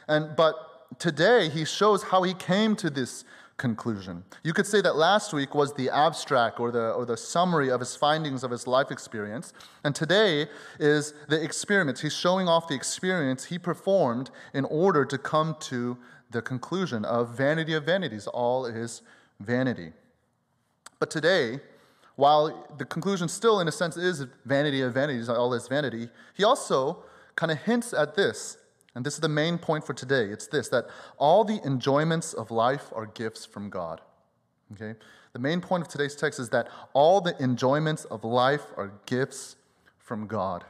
And 0.09 0.37
but 0.37 0.99
today 0.99 1.49
he 1.49 1.65
shows 1.65 2.03
how 2.05 2.23
he 2.23 2.35
came 2.35 2.77
to 2.77 2.91
this 2.91 3.25
conclusion. 3.57 4.25
You 4.43 4.53
could 4.53 4.67
say 4.67 4.81
that 4.81 4.97
last 4.97 5.33
week 5.33 5.55
was 5.55 5.73
the 5.75 5.89
abstract 5.91 6.59
or 6.59 6.71
the, 6.71 6.91
or 6.93 7.05
the 7.05 7.17
summary 7.17 7.71
of 7.71 7.81
his 7.81 7.95
findings 7.95 8.43
of 8.43 8.51
his 8.51 8.67
life 8.67 8.91
experience. 8.91 9.53
And 9.85 9.95
today 9.95 10.49
is 10.81 11.15
the 11.29 11.43
experiment. 11.43 12.01
He's 12.01 12.15
showing 12.15 12.49
off 12.49 12.67
the 12.69 12.75
experience 12.75 13.45
he 13.45 13.59
performed 13.59 14.31
in 14.53 14.65
order 14.65 15.05
to 15.05 15.19
come 15.19 15.57
to 15.61 15.97
the 16.31 16.43
conclusion 16.43 17.05
of 17.05 17.37
vanity 17.37 17.75
of 17.75 17.85
vanities. 17.85 18.27
All 18.27 18.67
is 18.67 19.03
vanity. 19.41 19.93
But 20.99 21.11
today, 21.11 21.61
while 22.17 22.75
the 22.77 22.85
conclusion 22.85 23.29
still, 23.29 23.61
in 23.61 23.69
a 23.69 23.73
sense, 23.73 23.97
is 23.97 24.27
vanity 24.45 24.81
of 24.83 24.95
vanities, 24.95 25.29
all 25.29 25.55
is 25.55 25.69
vanity, 25.69 26.09
he 26.35 26.45
also 26.45 27.05
kind 27.37 27.53
of 27.53 27.59
hints 27.59 27.93
at 27.93 28.15
this. 28.15 28.57
And 28.95 29.05
this 29.05 29.15
is 29.15 29.21
the 29.21 29.29
main 29.29 29.59
point 29.59 29.85
for 29.85 29.93
today. 29.93 30.27
It's 30.27 30.47
this 30.47 30.69
that 30.69 30.87
all 31.19 31.45
the 31.45 31.61
enjoyments 31.65 32.33
of 32.33 32.51
life 32.51 32.93
are 32.95 33.07
gifts 33.07 33.45
from 33.45 33.71
God. 33.71 34.01
Okay? 34.73 34.99
The 35.33 35.39
main 35.39 35.61
point 35.61 35.83
of 35.83 35.89
today's 35.89 36.15
text 36.15 36.39
is 36.39 36.49
that 36.51 36.69
all 36.93 37.21
the 37.21 37.37
enjoyments 37.43 38.05
of 38.05 38.23
life 38.25 38.63
are 38.77 38.93
gifts 39.07 39.57
from 39.99 40.27
God. 40.27 40.65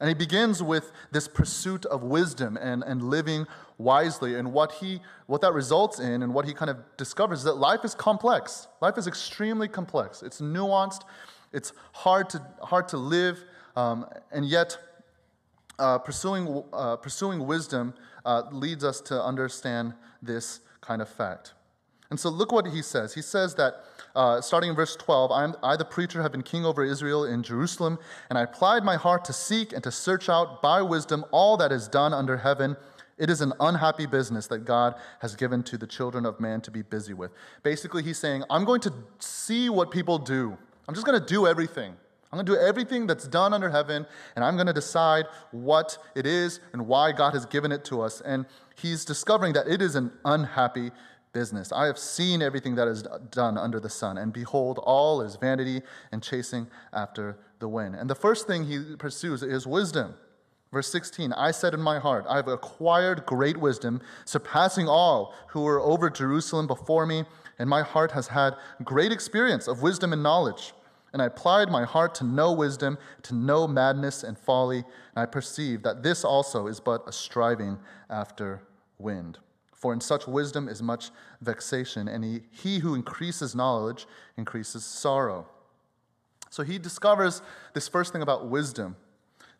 And 0.00 0.08
he 0.08 0.14
begins 0.14 0.62
with 0.62 0.92
this 1.10 1.26
pursuit 1.26 1.84
of 1.86 2.04
wisdom 2.04 2.56
and, 2.56 2.84
and 2.84 3.02
living 3.02 3.46
wisely. 3.78 4.36
And 4.36 4.52
what, 4.52 4.72
he, 4.72 5.00
what 5.26 5.40
that 5.40 5.52
results 5.52 5.98
in 5.98 6.22
and 6.22 6.32
what 6.32 6.46
he 6.46 6.54
kind 6.54 6.70
of 6.70 6.78
discovers 6.96 7.40
is 7.40 7.44
that 7.44 7.56
life 7.56 7.84
is 7.84 7.94
complex. 7.94 8.68
Life 8.80 8.96
is 8.96 9.06
extremely 9.06 9.66
complex. 9.66 10.22
It's 10.22 10.40
nuanced, 10.40 11.02
it's 11.52 11.72
hard 11.92 12.30
to, 12.30 12.46
hard 12.62 12.88
to 12.88 12.96
live, 12.96 13.42
um, 13.76 14.06
and 14.30 14.44
yet 14.44 14.78
uh, 15.78 15.98
pursuing, 15.98 16.64
uh, 16.72 16.96
pursuing 16.96 17.46
wisdom 17.46 17.94
uh, 18.24 18.42
leads 18.50 18.84
us 18.84 19.00
to 19.02 19.22
understand 19.22 19.94
this 20.22 20.60
kind 20.80 21.00
of 21.00 21.08
fact. 21.08 21.54
And 22.10 22.18
so 22.18 22.30
look 22.30 22.52
what 22.52 22.66
he 22.66 22.82
says. 22.82 23.14
He 23.14 23.22
says 23.22 23.54
that, 23.56 23.84
uh, 24.16 24.40
starting 24.40 24.70
in 24.70 24.76
verse 24.76 24.96
12, 24.96 25.30
I, 25.30 25.44
am, 25.44 25.54
I, 25.62 25.76
the 25.76 25.84
preacher, 25.84 26.22
have 26.22 26.32
been 26.32 26.42
king 26.42 26.64
over 26.64 26.82
Israel 26.82 27.24
in 27.24 27.42
Jerusalem, 27.42 27.98
and 28.30 28.38
I 28.38 28.42
applied 28.42 28.82
my 28.82 28.96
heart 28.96 29.24
to 29.26 29.32
seek 29.32 29.72
and 29.72 29.84
to 29.84 29.90
search 29.90 30.28
out 30.28 30.62
by 30.62 30.80
wisdom 30.80 31.24
all 31.30 31.56
that 31.58 31.70
is 31.70 31.86
done 31.86 32.14
under 32.14 32.38
heaven. 32.38 32.76
It 33.18 33.28
is 33.28 33.40
an 33.40 33.52
unhappy 33.60 34.06
business 34.06 34.46
that 34.46 34.64
God 34.64 34.94
has 35.20 35.36
given 35.36 35.62
to 35.64 35.76
the 35.76 35.86
children 35.86 36.24
of 36.24 36.40
man 36.40 36.60
to 36.62 36.70
be 36.70 36.82
busy 36.82 37.12
with. 37.12 37.30
Basically, 37.62 38.02
he's 38.02 38.18
saying, 38.18 38.44
I'm 38.48 38.64
going 38.64 38.80
to 38.82 38.94
see 39.18 39.68
what 39.68 39.90
people 39.90 40.18
do. 40.18 40.56
I'm 40.88 40.94
just 40.94 41.06
going 41.06 41.20
to 41.20 41.26
do 41.26 41.46
everything. 41.46 41.94
I'm 42.30 42.36
going 42.36 42.46
to 42.46 42.52
do 42.52 42.58
everything 42.58 43.06
that's 43.06 43.26
done 43.26 43.54
under 43.54 43.70
heaven, 43.70 44.06
and 44.36 44.44
I'm 44.44 44.56
going 44.56 44.66
to 44.66 44.72
decide 44.72 45.26
what 45.50 45.96
it 46.14 46.26
is 46.26 46.60
and 46.72 46.86
why 46.86 47.12
God 47.12 47.32
has 47.32 47.46
given 47.46 47.72
it 47.72 47.84
to 47.86 48.02
us. 48.02 48.20
And 48.20 48.44
he's 48.76 49.04
discovering 49.04 49.54
that 49.54 49.66
it 49.66 49.80
is 49.80 49.94
an 49.94 50.12
unhappy 50.24 50.90
business. 51.32 51.72
I 51.72 51.86
have 51.86 51.98
seen 51.98 52.42
everything 52.42 52.74
that 52.74 52.88
is 52.88 53.04
done 53.30 53.56
under 53.56 53.80
the 53.80 53.88
sun, 53.88 54.18
and 54.18 54.32
behold, 54.32 54.78
all 54.82 55.22
is 55.22 55.36
vanity 55.36 55.82
and 56.12 56.22
chasing 56.22 56.66
after 56.92 57.38
the 57.60 57.68
wind. 57.68 57.94
And 57.94 58.10
the 58.10 58.14
first 58.14 58.46
thing 58.46 58.64
he 58.64 58.96
pursues 58.96 59.42
is 59.42 59.66
wisdom. 59.66 60.14
Verse 60.70 60.90
16 60.92 61.32
I 61.32 61.50
said 61.50 61.74
in 61.74 61.80
my 61.80 61.98
heart, 61.98 62.26
I 62.28 62.36
have 62.36 62.48
acquired 62.48 63.24
great 63.24 63.56
wisdom, 63.56 64.00
surpassing 64.24 64.86
all 64.86 65.34
who 65.48 65.62
were 65.62 65.80
over 65.80 66.10
Jerusalem 66.10 66.66
before 66.66 67.06
me, 67.06 67.24
and 67.58 67.68
my 67.70 67.82
heart 67.82 68.12
has 68.12 68.28
had 68.28 68.54
great 68.84 69.12
experience 69.12 69.66
of 69.66 69.82
wisdom 69.82 70.12
and 70.12 70.22
knowledge. 70.22 70.74
And 71.12 71.22
I 71.22 71.26
applied 71.26 71.70
my 71.70 71.84
heart 71.84 72.14
to 72.16 72.24
know 72.24 72.52
wisdom, 72.52 72.98
to 73.22 73.34
know 73.34 73.66
madness 73.66 74.22
and 74.22 74.38
folly, 74.38 74.78
and 74.78 75.16
I 75.16 75.26
perceived 75.26 75.84
that 75.84 76.02
this 76.02 76.24
also 76.24 76.66
is 76.66 76.80
but 76.80 77.02
a 77.06 77.12
striving 77.12 77.78
after 78.10 78.62
wind. 78.98 79.38
For 79.74 79.92
in 79.92 80.00
such 80.00 80.26
wisdom 80.26 80.68
is 80.68 80.82
much 80.82 81.10
vexation, 81.40 82.08
and 82.08 82.24
he, 82.24 82.42
he 82.50 82.80
who 82.80 82.94
increases 82.94 83.54
knowledge 83.54 84.06
increases 84.36 84.84
sorrow. 84.84 85.46
So 86.50 86.62
he 86.62 86.78
discovers 86.78 87.42
this 87.74 87.88
first 87.88 88.12
thing 88.12 88.22
about 88.22 88.48
wisdom 88.48 88.96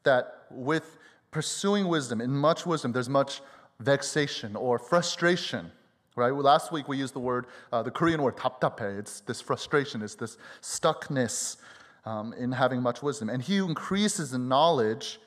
that 0.03 0.47
with 0.51 0.99
pursuing 1.31 1.87
wisdom, 1.87 2.21
in 2.21 2.31
much 2.31 2.67
wisdom, 2.67 2.93
there's 2.93 3.09
much 3.09 3.41
vexation 3.81 4.57
or 4.57 4.79
frustration. 4.79 5.71
Right? 6.18 6.32
Last 6.34 6.72
week 6.72 6.88
we 6.88 6.98
used 6.98 7.16
the 7.16 7.20
word, 7.20 7.48
uh, 7.72 7.82
the 7.82 7.90
Korean 7.90 8.22
word 8.22 8.38
답답해. 8.38 9.00
It's 9.00 9.22
this 9.22 9.42
frustration, 9.42 10.04
it's 10.04 10.16
this 10.16 10.38
stuckness 10.62 11.58
um, 12.06 12.34
in 12.34 12.52
having 12.52 12.82
much 12.82 13.02
wisdom. 13.02 13.30
And 13.30 13.42
he 13.42 13.58
who 13.58 13.68
increases 13.68 14.34
in 14.34 14.48
knowledge 14.48 15.20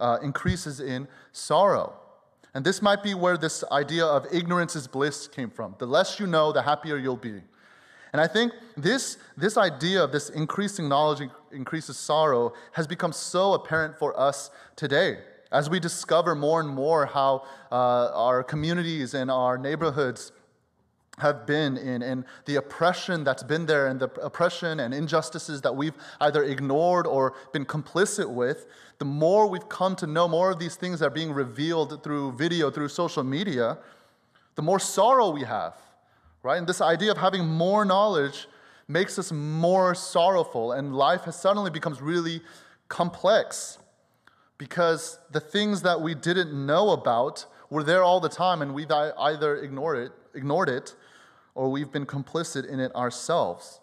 uh, 0.00 0.18
increases 0.22 0.80
in 0.80 1.08
sorrow. 1.32 1.94
And 2.52 2.64
this 2.64 2.82
might 2.82 3.02
be 3.02 3.14
where 3.14 3.36
this 3.36 3.64
idea 3.72 4.04
of 4.04 4.26
ignorance 4.32 4.76
is 4.76 4.86
bliss 4.86 5.28
came 5.28 5.50
from. 5.50 5.74
The 5.78 5.86
less 5.86 6.20
you 6.20 6.26
know, 6.26 6.52
the 6.52 6.62
happier 6.62 6.98
you'll 6.98 7.16
be. 7.16 7.40
And 8.12 8.20
I 8.20 8.28
think 8.28 8.52
this, 8.76 9.18
this 9.36 9.56
idea 9.56 10.04
of 10.04 10.12
this 10.12 10.28
increasing 10.30 10.88
knowledge 10.88 11.28
increases 11.50 11.96
sorrow 11.96 12.52
has 12.72 12.86
become 12.86 13.12
so 13.12 13.54
apparent 13.54 13.98
for 13.98 14.18
us 14.18 14.50
today 14.76 15.18
as 15.50 15.70
we 15.70 15.80
discover 15.80 16.34
more 16.34 16.60
and 16.60 16.68
more 16.68 17.06
how 17.06 17.44
uh, 17.70 18.10
our 18.12 18.42
communities 18.42 19.14
and 19.14 19.30
our 19.30 19.56
neighborhoods 19.56 20.32
have 21.19 21.45
been 21.45 21.77
in, 21.77 22.01
and 22.01 22.25
the 22.45 22.55
oppression 22.55 23.23
that's 23.23 23.43
been 23.43 23.65
there, 23.65 23.87
and 23.87 23.99
the 23.99 24.11
oppression 24.21 24.79
and 24.79 24.93
injustices 24.93 25.61
that 25.61 25.75
we've 25.75 25.93
either 26.21 26.43
ignored 26.43 27.05
or 27.07 27.33
been 27.53 27.65
complicit 27.65 28.29
with, 28.29 28.65
the 28.97 29.05
more 29.05 29.47
we've 29.47 29.69
come 29.69 29.95
to 29.97 30.07
know 30.07 30.27
more 30.27 30.51
of 30.51 30.59
these 30.59 30.75
things 30.75 30.99
that 30.99 31.07
are 31.07 31.09
being 31.09 31.31
revealed 31.31 32.03
through 32.03 32.33
video, 32.33 32.69
through 32.69 32.89
social 32.89 33.23
media, 33.23 33.77
the 34.55 34.61
more 34.61 34.79
sorrow 34.79 35.29
we 35.29 35.43
have, 35.43 35.75
right? 36.43 36.57
And 36.57 36.67
this 36.67 36.81
idea 36.81 37.11
of 37.11 37.17
having 37.17 37.47
more 37.47 37.85
knowledge 37.85 38.47
makes 38.87 39.19
us 39.19 39.31
more 39.31 39.95
sorrowful, 39.95 40.73
and 40.73 40.95
life 40.95 41.21
has 41.21 41.39
suddenly 41.39 41.71
becomes 41.71 42.01
really 42.01 42.41
complex 42.87 43.77
because 44.57 45.19
the 45.31 45.39
things 45.39 45.83
that 45.83 46.01
we 46.01 46.13
didn't 46.13 46.53
know 46.53 46.89
about 46.89 47.45
were 47.69 47.83
there 47.83 48.03
all 48.03 48.19
the 48.19 48.29
time, 48.29 48.61
and 48.61 48.73
we've 48.73 48.91
either 48.91 49.57
ignored 49.57 49.97
it, 49.97 50.11
ignored 50.33 50.69
it 50.69 50.95
or 51.59 51.67
we've 51.67 51.91
been 51.91 52.05
complicit 52.05 52.65
in 52.69 52.79
it 52.79 52.95
ourselves. 52.95 53.81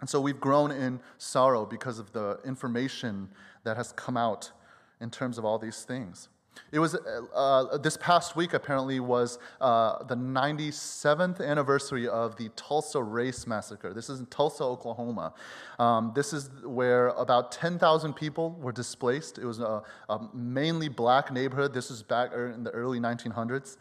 And 0.00 0.08
so 0.08 0.18
we've 0.18 0.40
grown 0.40 0.70
in 0.70 0.98
sorrow 1.18 1.66
because 1.66 1.98
of 1.98 2.10
the 2.12 2.40
information 2.42 3.28
that 3.64 3.76
has 3.76 3.92
come 3.92 4.16
out 4.16 4.50
in 4.98 5.10
terms 5.10 5.36
of 5.36 5.44
all 5.44 5.58
these 5.58 5.82
things. 5.82 6.30
It 6.72 6.78
was 6.78 6.94
uh, 6.94 6.98
uh 7.34 7.76
this 7.76 7.98
past 7.98 8.34
week, 8.34 8.54
apparently, 8.54 8.98
was 8.98 9.38
uh, 9.60 10.04
the 10.04 10.16
97th 10.16 11.46
anniversary 11.46 12.08
of 12.08 12.34
the 12.36 12.48
Tulsa 12.56 13.02
Race 13.02 13.46
Massacre. 13.46 13.92
This 13.92 14.08
is 14.08 14.20
in 14.20 14.26
Tulsa, 14.26 14.64
Oklahoma. 14.64 15.34
Um, 15.78 16.12
this 16.14 16.32
is 16.32 16.48
where 16.64 17.08
about 17.08 17.52
10,000 17.52 18.14
people 18.14 18.52
were 18.52 18.72
displaced. 18.72 19.36
It 19.36 19.44
was 19.44 19.60
a, 19.60 19.82
a 20.08 20.20
mainly 20.32 20.88
black 20.88 21.30
neighborhood. 21.30 21.74
This 21.74 21.90
was 21.90 22.02
back 22.02 22.32
in 22.32 22.64
the 22.64 22.70
early 22.70 23.00
1900s. 23.00 23.76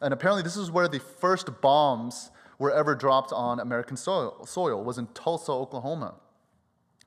And 0.00 0.14
apparently, 0.14 0.42
this 0.42 0.56
is 0.56 0.70
where 0.70 0.88
the 0.88 1.00
first 1.00 1.60
bombs 1.60 2.30
were 2.58 2.72
ever 2.72 2.94
dropped 2.94 3.32
on 3.32 3.60
American 3.60 3.96
soil, 3.96 4.44
soil 4.46 4.82
was 4.84 4.98
in 4.98 5.06
Tulsa, 5.08 5.52
Oklahoma. 5.52 6.14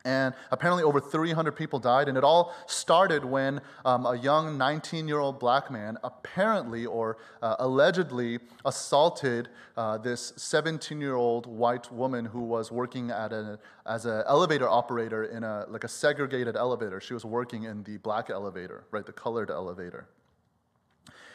And 0.05 0.33
apparently, 0.51 0.83
over 0.83 0.99
300 0.99 1.53
people 1.53 1.79
died. 1.79 2.09
And 2.09 2.17
it 2.17 2.25
all 2.25 2.53
started 2.67 3.23
when 3.23 3.61
um, 3.85 4.05
a 4.05 4.17
young 4.17 4.57
19 4.57 5.07
year 5.07 5.19
old 5.19 5.39
black 5.39 5.71
man 5.71 5.97
apparently 6.03 6.85
or 6.85 7.17
uh, 7.41 7.55
allegedly 7.59 8.39
assaulted 8.65 9.47
uh, 9.77 9.97
this 9.97 10.33
17 10.35 10.99
year 10.99 11.15
old 11.15 11.45
white 11.45 11.89
woman 11.91 12.25
who 12.25 12.41
was 12.41 12.69
working 12.69 13.11
at 13.11 13.31
a, 13.31 13.57
as 13.85 14.05
an 14.05 14.23
elevator 14.27 14.67
operator 14.67 15.23
in 15.23 15.45
a, 15.45 15.65
like 15.69 15.85
a 15.85 15.89
segregated 15.89 16.57
elevator. 16.57 16.99
She 16.99 17.13
was 17.13 17.23
working 17.23 17.63
in 17.63 17.83
the 17.83 17.97
black 17.97 18.29
elevator, 18.29 18.83
right, 18.91 19.05
the 19.05 19.13
colored 19.13 19.49
elevator. 19.49 20.07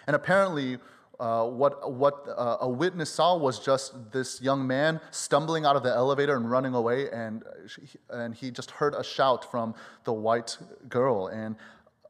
And 0.07 0.15
apparently, 0.15 0.79
uh, 1.20 1.44
what, 1.44 1.92
what 1.92 2.26
uh, 2.28 2.58
a 2.60 2.68
witness 2.68 3.10
saw 3.10 3.37
was 3.37 3.58
just 3.58 4.12
this 4.12 4.40
young 4.40 4.66
man 4.66 5.00
stumbling 5.10 5.64
out 5.64 5.75
of 5.75 5.82
the 5.82 5.90
elevator 5.90 6.37
and 6.37 6.50
running 6.50 6.75
away, 6.75 7.10
and, 7.10 7.42
and 8.10 8.34
he 8.34 8.50
just 8.50 8.70
heard 8.70 8.94
a 8.94 9.02
shout 9.02 9.50
from 9.50 9.75
the 10.04 10.12
white 10.12 10.56
girl. 10.88 11.26
And 11.26 11.56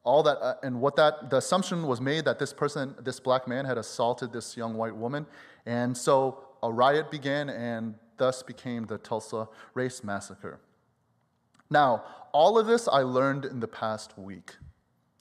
all 0.04 0.22
that, 0.22 0.38
uh, 0.42 0.54
and 0.62 0.80
what 0.80 0.96
that, 0.96 1.30
the 1.30 1.38
assumption 1.38 1.86
was 1.86 2.00
made 2.00 2.24
that 2.26 2.38
this 2.38 2.52
person, 2.52 2.94
this 3.02 3.18
black 3.18 3.48
man, 3.48 3.64
had 3.64 3.78
assaulted 3.78 4.32
this 4.32 4.56
young 4.56 4.74
white 4.74 4.94
woman. 4.94 5.26
And 5.64 5.96
so 5.96 6.44
a 6.62 6.70
riot 6.70 7.10
began, 7.10 7.48
and 7.48 7.94
thus 8.18 8.42
became 8.42 8.84
the 8.86 8.98
Tulsa 8.98 9.48
Race 9.74 10.04
Massacre. 10.04 10.60
Now, 11.70 12.04
all 12.32 12.58
of 12.58 12.66
this 12.66 12.88
I 12.88 13.00
learned 13.00 13.44
in 13.44 13.60
the 13.60 13.68
past 13.68 14.18
week. 14.18 14.56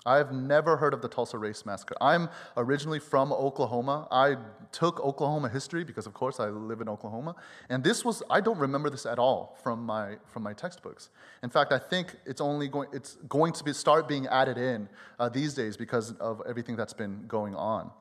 I've 0.07 0.31
never 0.31 0.77
heard 0.77 0.93
of 0.93 1.01
the 1.01 1.09
Tulsa 1.09 1.37
Race 1.37 1.65
Massacre. 1.65 1.95
I'm 1.99 2.29
originally 2.55 2.99
from 2.99 3.33
Oklahoma. 3.33 4.07
I 4.09 4.37
took 4.71 5.01
Oklahoma 5.01 5.49
history 5.49 5.83
because, 5.83 6.07
of 6.07 6.13
course, 6.13 6.39
I 6.39 6.47
live 6.47 6.79
in 6.79 6.87
Oklahoma. 6.87 7.35
And 7.69 7.83
this 7.83 8.05
was, 8.05 8.23
I 8.29 8.39
don't 8.39 8.57
remember 8.57 8.89
this 8.89 9.05
at 9.05 9.19
all 9.19 9.57
from 9.61 9.85
my, 9.85 10.15
from 10.25 10.43
my 10.43 10.53
textbooks. 10.53 11.09
In 11.43 11.49
fact, 11.49 11.73
I 11.73 11.77
think 11.77 12.15
it's 12.25 12.39
only 12.39 12.69
going, 12.69 12.87
it's 12.93 13.15
going 13.27 13.51
to 13.53 13.63
be, 13.65 13.73
start 13.73 14.07
being 14.07 14.27
added 14.27 14.57
in 14.57 14.87
uh, 15.19 15.27
these 15.27 15.53
days 15.53 15.75
because 15.75 16.13
of 16.13 16.41
everything 16.47 16.77
that's 16.77 16.93
been 16.93 17.27
going 17.27 17.53
on. 17.53 17.91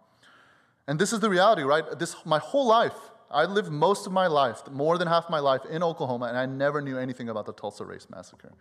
And 0.87 1.01
this 1.01 1.13
is 1.13 1.19
the 1.19 1.29
reality, 1.29 1.63
right? 1.63 1.99
This, 1.99 2.15
my 2.25 2.39
whole 2.39 2.69
life, 2.69 2.95
I 3.33 3.47
lived 3.47 3.73
most 3.73 4.07
of 4.07 4.13
my 4.13 4.29
life, 4.29 4.63
more 4.71 4.97
than 4.97 5.09
half 5.09 5.29
my 5.29 5.41
life 5.41 5.63
in 5.69 5.83
Oklahoma, 5.83 6.27
and 6.27 6.39
I 6.39 6.47
never 6.47 6.81
knew 6.81 6.97
anything 6.97 7.29
about 7.29 7.47
the 7.47 7.53
Tulsa 7.53 7.85
Race 7.85 8.07
Massacre. 8.09 8.53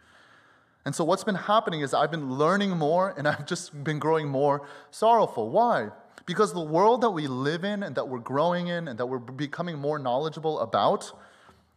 And 0.86 0.94
so, 0.94 1.04
what's 1.04 1.24
been 1.24 1.36
happening 1.36 1.82
is 1.82 1.94
I've 1.94 2.12
been 2.12 2.34
learning 2.34 2.72
more 2.72 3.13
and 3.18 3.27
I've 3.27 3.46
just 3.46 3.84
been 3.84 4.00
growing 4.00 4.27
more 4.27 4.68
sorrowful. 4.92 5.50
Why? 5.50 5.89
Because 6.25 6.54
the 6.54 6.62
world 6.62 7.01
that 7.01 7.12
we 7.12 7.27
live 7.27 7.63
in 7.63 7.84
and 7.84 7.96
that 7.96 8.08
we're 8.08 8.20
growing 8.20 8.68
in 8.68 8.88
and 8.88 8.98
that 9.00 9.06
we're 9.06 9.20
becoming 9.20 9.77
more 9.77 10.00
knowledgeable 10.00 10.60
about 10.60 11.12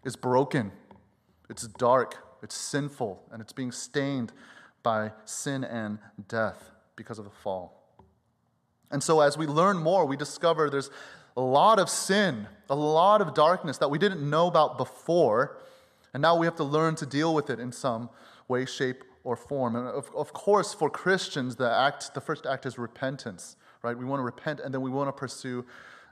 is 0.04 0.16
broken. 0.16 0.72
It's 1.50 1.66
dark, 1.66 2.16
it's 2.42 2.54
sinful, 2.54 3.22
and 3.32 3.42
it's 3.42 3.52
being 3.52 3.72
stained 3.72 4.32
by 4.82 5.12
sin 5.24 5.64
and 5.64 5.98
death 6.28 6.70
because 6.96 7.18
of 7.18 7.24
the 7.24 7.30
fall. 7.30 7.74
And 8.90 9.02
so, 9.02 9.20
as 9.20 9.36
we 9.38 9.46
learn 9.46 9.78
more, 9.78 10.04
we 10.06 10.16
discover 10.16 10.68
there's 10.68 10.90
a 11.36 11.40
lot 11.42 11.78
of 11.78 11.88
sin, 11.88 12.46
a 12.68 12.74
lot 12.74 13.20
of 13.22 13.32
darkness 13.32 13.78
that 13.78 13.88
we 13.88 13.98
didn't 13.98 14.28
know 14.28 14.46
about 14.46 14.76
before, 14.76 15.58
and 16.12 16.20
now 16.20 16.36
we 16.36 16.46
have 16.46 16.56
to 16.56 16.64
learn 16.64 16.94
to 16.96 17.06
deal 17.06 17.34
with 17.34 17.48
it 17.48 17.60
in 17.60 17.72
some 17.72 18.10
way, 18.48 18.64
shape, 18.64 19.04
or 19.24 19.36
form. 19.36 19.76
And 19.76 19.86
of, 19.86 20.10
of 20.14 20.32
course, 20.32 20.72
for 20.74 20.88
Christians, 20.90 21.56
the 21.56 21.70
act, 21.70 22.14
the 22.14 22.20
first 22.20 22.46
act 22.46 22.66
is 22.66 22.78
repentance, 22.78 23.56
right? 23.82 23.96
We 23.96 24.04
want 24.04 24.20
to 24.20 24.24
repent 24.24 24.60
and 24.60 24.72
then 24.72 24.80
we 24.80 24.90
want 24.90 25.08
to 25.08 25.12
pursue 25.12 25.64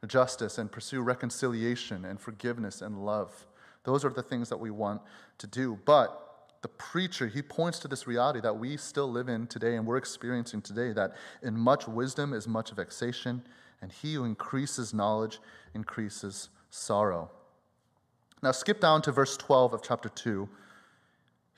justice 0.06 0.58
and 0.58 0.70
pursue 0.70 1.00
reconciliation 1.00 2.04
and 2.04 2.20
forgiveness 2.20 2.82
and 2.82 3.04
love. 3.04 3.46
Those 3.84 4.04
are 4.04 4.10
the 4.10 4.22
things 4.22 4.48
that 4.50 4.58
we 4.58 4.70
want 4.70 5.00
to 5.38 5.46
do. 5.46 5.78
But 5.84 6.22
the 6.62 6.68
preacher, 6.68 7.28
he 7.28 7.42
points 7.42 7.78
to 7.80 7.88
this 7.88 8.06
reality 8.06 8.40
that 8.40 8.58
we 8.58 8.76
still 8.76 9.10
live 9.10 9.28
in 9.28 9.46
today 9.46 9.76
and 9.76 9.86
we're 9.86 9.96
experiencing 9.96 10.60
today 10.60 10.92
that 10.92 11.14
in 11.42 11.56
much 11.56 11.86
wisdom 11.86 12.32
is 12.32 12.48
much 12.48 12.72
vexation, 12.72 13.42
and 13.80 13.92
he 13.92 14.14
who 14.14 14.24
increases 14.24 14.92
knowledge 14.92 15.38
increases 15.74 16.48
sorrow. 16.70 17.30
Now, 18.42 18.52
skip 18.52 18.80
down 18.80 19.02
to 19.02 19.12
verse 19.12 19.36
12 19.36 19.74
of 19.74 19.82
chapter 19.82 20.08
2. 20.08 20.48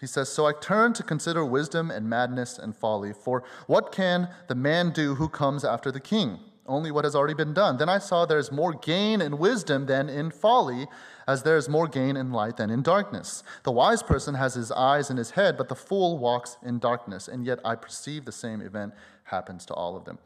He 0.00 0.06
says, 0.06 0.28
So 0.28 0.46
I 0.46 0.52
turn 0.52 0.92
to 0.94 1.02
consider 1.02 1.44
wisdom 1.44 1.90
and 1.90 2.08
madness 2.08 2.58
and 2.58 2.76
folly. 2.76 3.12
For 3.12 3.42
what 3.66 3.92
can 3.92 4.28
the 4.46 4.54
man 4.54 4.90
do 4.90 5.16
who 5.16 5.28
comes 5.28 5.64
after 5.64 5.90
the 5.90 6.00
king? 6.00 6.38
Only 6.66 6.90
what 6.90 7.04
has 7.04 7.16
already 7.16 7.34
been 7.34 7.54
done. 7.54 7.78
Then 7.78 7.88
I 7.88 7.98
saw 7.98 8.26
there 8.26 8.38
is 8.38 8.52
more 8.52 8.74
gain 8.74 9.22
in 9.22 9.38
wisdom 9.38 9.86
than 9.86 10.10
in 10.10 10.30
folly, 10.30 10.86
as 11.26 11.42
there 11.42 11.56
is 11.56 11.66
more 11.68 11.88
gain 11.88 12.14
in 12.14 12.30
light 12.30 12.58
than 12.58 12.68
in 12.68 12.82
darkness. 12.82 13.42
The 13.62 13.72
wise 13.72 14.02
person 14.02 14.34
has 14.34 14.54
his 14.54 14.70
eyes 14.70 15.08
in 15.08 15.16
his 15.16 15.30
head, 15.30 15.56
but 15.56 15.68
the 15.68 15.74
fool 15.74 16.18
walks 16.18 16.58
in 16.62 16.78
darkness. 16.78 17.26
And 17.26 17.46
yet 17.46 17.58
I 17.64 17.74
perceive 17.74 18.26
the 18.26 18.32
same 18.32 18.60
event 18.60 18.92
happens 19.24 19.64
to 19.66 19.74
all 19.74 19.96
of 19.96 20.04
them. 20.04 20.18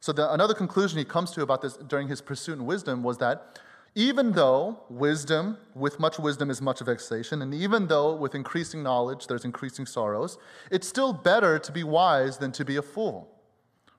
So 0.00 0.12
the, 0.12 0.32
another 0.32 0.54
conclusion 0.54 0.98
he 0.98 1.04
comes 1.04 1.30
to 1.32 1.42
about 1.42 1.62
this 1.62 1.76
during 1.76 2.08
his 2.08 2.20
pursuit 2.22 2.54
in 2.54 2.64
wisdom 2.66 3.02
was 3.02 3.18
that 3.18 3.60
even 3.94 4.32
though 4.32 4.80
wisdom, 4.88 5.58
with 5.74 6.00
much 6.00 6.18
wisdom, 6.18 6.48
is 6.50 6.62
much 6.62 6.80
vexation, 6.80 7.42
and 7.42 7.52
even 7.52 7.88
though 7.88 8.14
with 8.14 8.34
increasing 8.34 8.82
knowledge 8.82 9.26
there's 9.26 9.44
increasing 9.44 9.84
sorrows, 9.84 10.38
it's 10.70 10.88
still 10.88 11.12
better 11.12 11.58
to 11.58 11.72
be 11.72 11.84
wise 11.84 12.38
than 12.38 12.52
to 12.52 12.64
be 12.64 12.76
a 12.76 12.82
fool. 12.82 13.28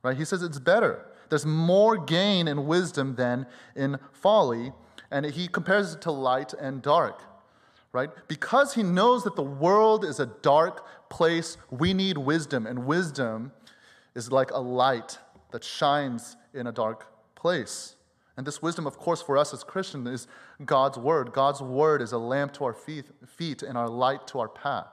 Right? 0.02 0.18
He 0.18 0.26
says 0.26 0.42
it's 0.42 0.60
better. 0.60 1.06
There's 1.30 1.46
more 1.46 1.98
gain 1.98 2.48
in 2.48 2.66
wisdom 2.66 3.16
than 3.16 3.46
in 3.76 4.00
folly, 4.12 4.74
and 5.12 5.26
he 5.26 5.48
compares 5.48 5.94
it 5.94 6.02
to 6.02 6.12
light 6.12 6.54
and 6.54 6.82
dark. 6.82 7.22
right? 7.94 8.10
Because 8.28 8.74
he 8.74 8.84
knows 8.84 9.24
that 9.24 9.36
the 9.36 9.44
world 9.44 10.04
is 10.04 10.20
a 10.20 10.26
dark 10.26 11.10
place, 11.10 11.58
we 11.70 11.94
need 11.94 12.18
wisdom, 12.18 12.66
and 12.66 12.86
wisdom 12.86 13.52
is 14.16 14.32
like 14.32 14.52
a 14.52 14.60
light 14.60 15.20
that 15.52 15.64
shines 15.64 16.36
in 16.54 16.68
a 16.68 16.72
dark 16.72 17.06
place. 17.36 17.96
And 18.36 18.48
this 18.48 18.62
wisdom, 18.62 18.88
of 18.88 18.98
course, 18.98 19.22
for 19.22 19.38
us 19.38 19.54
as 19.54 19.64
Christians 19.64 20.08
is 20.08 20.28
God's 20.66 20.98
word. 20.98 21.34
God's 21.34 21.62
word 21.62 22.02
is 22.02 22.12
a 22.14 22.18
lamp 22.18 22.54
to 22.54 22.66
our 22.66 22.74
feet, 22.74 23.62
and 23.62 23.78
our 23.78 23.90
light 23.90 24.26
to 24.28 24.40
our 24.40 24.50
path. 24.50 24.88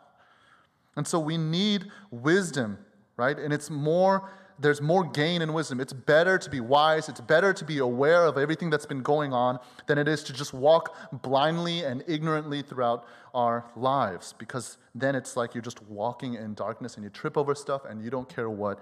And 0.97 1.07
so 1.07 1.19
we 1.19 1.39
need 1.39 1.87
wisdom, 2.11 2.79
right? 3.17 3.39
And 3.39 3.53
it's 3.53 3.71
more, 3.71 4.29
there's 4.59 4.83
more 4.83 5.05
gain 5.05 5.41
in 5.41 5.55
wisdom. 5.55 5.81
It's 5.81 5.95
better 5.95 6.37
to 6.37 6.51
be 6.51 6.61
wise, 6.61 7.09
it's 7.09 7.21
better 7.21 7.55
to 7.55 7.65
be 7.65 7.79
aware 7.79 8.27
of 8.27 8.37
everything 8.37 8.69
that's 8.69 8.85
been 8.85 9.03
going 9.03 9.33
on 9.33 9.59
than 9.87 9.97
it 9.97 10.09
is 10.09 10.23
to 10.25 10.35
just 10.35 10.53
walk 10.53 10.95
blindly 11.23 11.85
and 11.85 12.05
ignorantly 12.07 12.61
throughout 12.61 13.07
our 13.33 13.65
lives. 13.75 14.35
Because 14.37 14.77
then 14.95 15.15
it's 15.15 15.37
like 15.37 15.55
you're 15.55 15.63
just 15.63 15.83
walking 15.85 16.35
in 16.35 16.53
darkness 16.53 16.97
and 16.97 17.05
you 17.05 17.09
trip 17.09 17.39
over 17.39 17.55
stuff 17.55 17.87
and 17.89 18.03
you 18.05 18.11
don't 18.11 18.29
care 18.29 18.51
what 18.51 18.81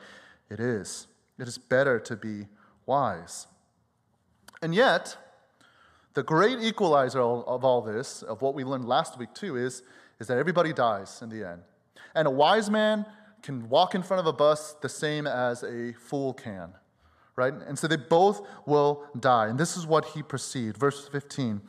it 0.50 0.59
is. 0.59 1.07
It 1.38 1.47
is 1.47 1.59
better 1.59 2.00
to 2.00 2.17
be 2.17 2.47
wise. 2.87 3.47
And 4.62 4.75
yet, 4.75 5.17
the 6.15 6.23
great 6.23 6.59
equalizer 6.61 7.21
of 7.21 7.65
all 7.65 7.81
this, 7.81 8.23
of 8.23 8.43
what 8.43 8.55
we 8.55 8.65
learned 8.65 8.87
last 8.87 9.19
week 9.19 9.35
too, 9.35 9.57
is, 9.57 9.83
is 10.19 10.27
that 10.27 10.38
everybody 10.38 10.73
dies 10.73 11.23
in 11.23 11.29
the 11.29 11.49
end. 11.49 11.62
And 12.15 12.27
a 12.27 12.31
wise 12.31 12.71
man 12.71 13.07
can 13.43 13.69
walk 13.69 13.95
in 13.95 14.03
front 14.03 14.21
of 14.21 14.27
a 14.27 14.33
bus 14.33 14.75
the 14.83 14.88
same 14.88 15.27
as 15.27 15.62
a 15.62 15.93
fool 15.93 16.35
can, 16.35 16.73
right? 17.37 17.55
And 17.55 17.79
so 17.79 17.87
they 17.87 17.97
both 17.97 18.47
will 18.67 19.05
die. 19.19 19.47
And 19.47 19.59
this 19.59 19.77
is 19.77 19.87
what 19.87 20.07
he 20.07 20.23
perceived. 20.23 20.77
Verse 20.77 21.09
15. 21.09 21.61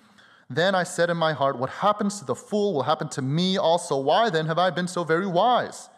Then 0.50 0.74
I 0.74 0.84
said 0.84 1.12
in 1.12 1.18
my 1.18 1.34
heart, 1.34 1.60
What 1.60 1.70
happens 1.70 2.18
to 2.20 2.26
the 2.26 2.36
fool 2.36 2.74
will 2.74 2.84
happen 2.84 3.08
to 3.10 3.22
me 3.22 3.58
also. 3.58 4.00
Why 4.00 4.30
then 4.32 4.48
have 4.48 4.58
I 4.58 4.72
been 4.72 4.88
so 4.88 5.04
very 5.04 5.28
wise? 5.28 5.90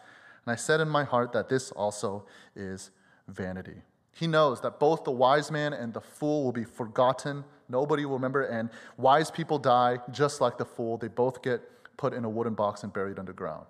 And 0.44 0.52
I 0.52 0.56
said 0.56 0.80
in 0.80 0.88
my 0.88 1.04
heart 1.04 1.32
that 1.32 1.48
this 1.48 1.70
also 1.70 2.26
is 2.54 2.90
vanity. 3.28 3.82
He 4.14 4.26
knows 4.26 4.60
that 4.60 4.78
both 4.78 5.04
the 5.04 5.10
wise 5.10 5.50
man 5.50 5.72
and 5.72 5.94
the 5.94 6.00
fool 6.00 6.44
will 6.44 6.52
be 6.52 6.64
forgotten. 6.64 7.44
Nobody 7.68 8.04
will 8.04 8.14
remember, 8.14 8.42
and 8.42 8.68
wise 8.96 9.30
people 9.30 9.58
die 9.58 9.98
just 10.10 10.40
like 10.40 10.58
the 10.58 10.64
fool. 10.64 10.98
They 10.98 11.08
both 11.08 11.42
get 11.42 11.62
put 11.96 12.12
in 12.12 12.24
a 12.24 12.28
wooden 12.28 12.54
box 12.54 12.82
and 12.82 12.92
buried 12.92 13.18
underground. 13.18 13.66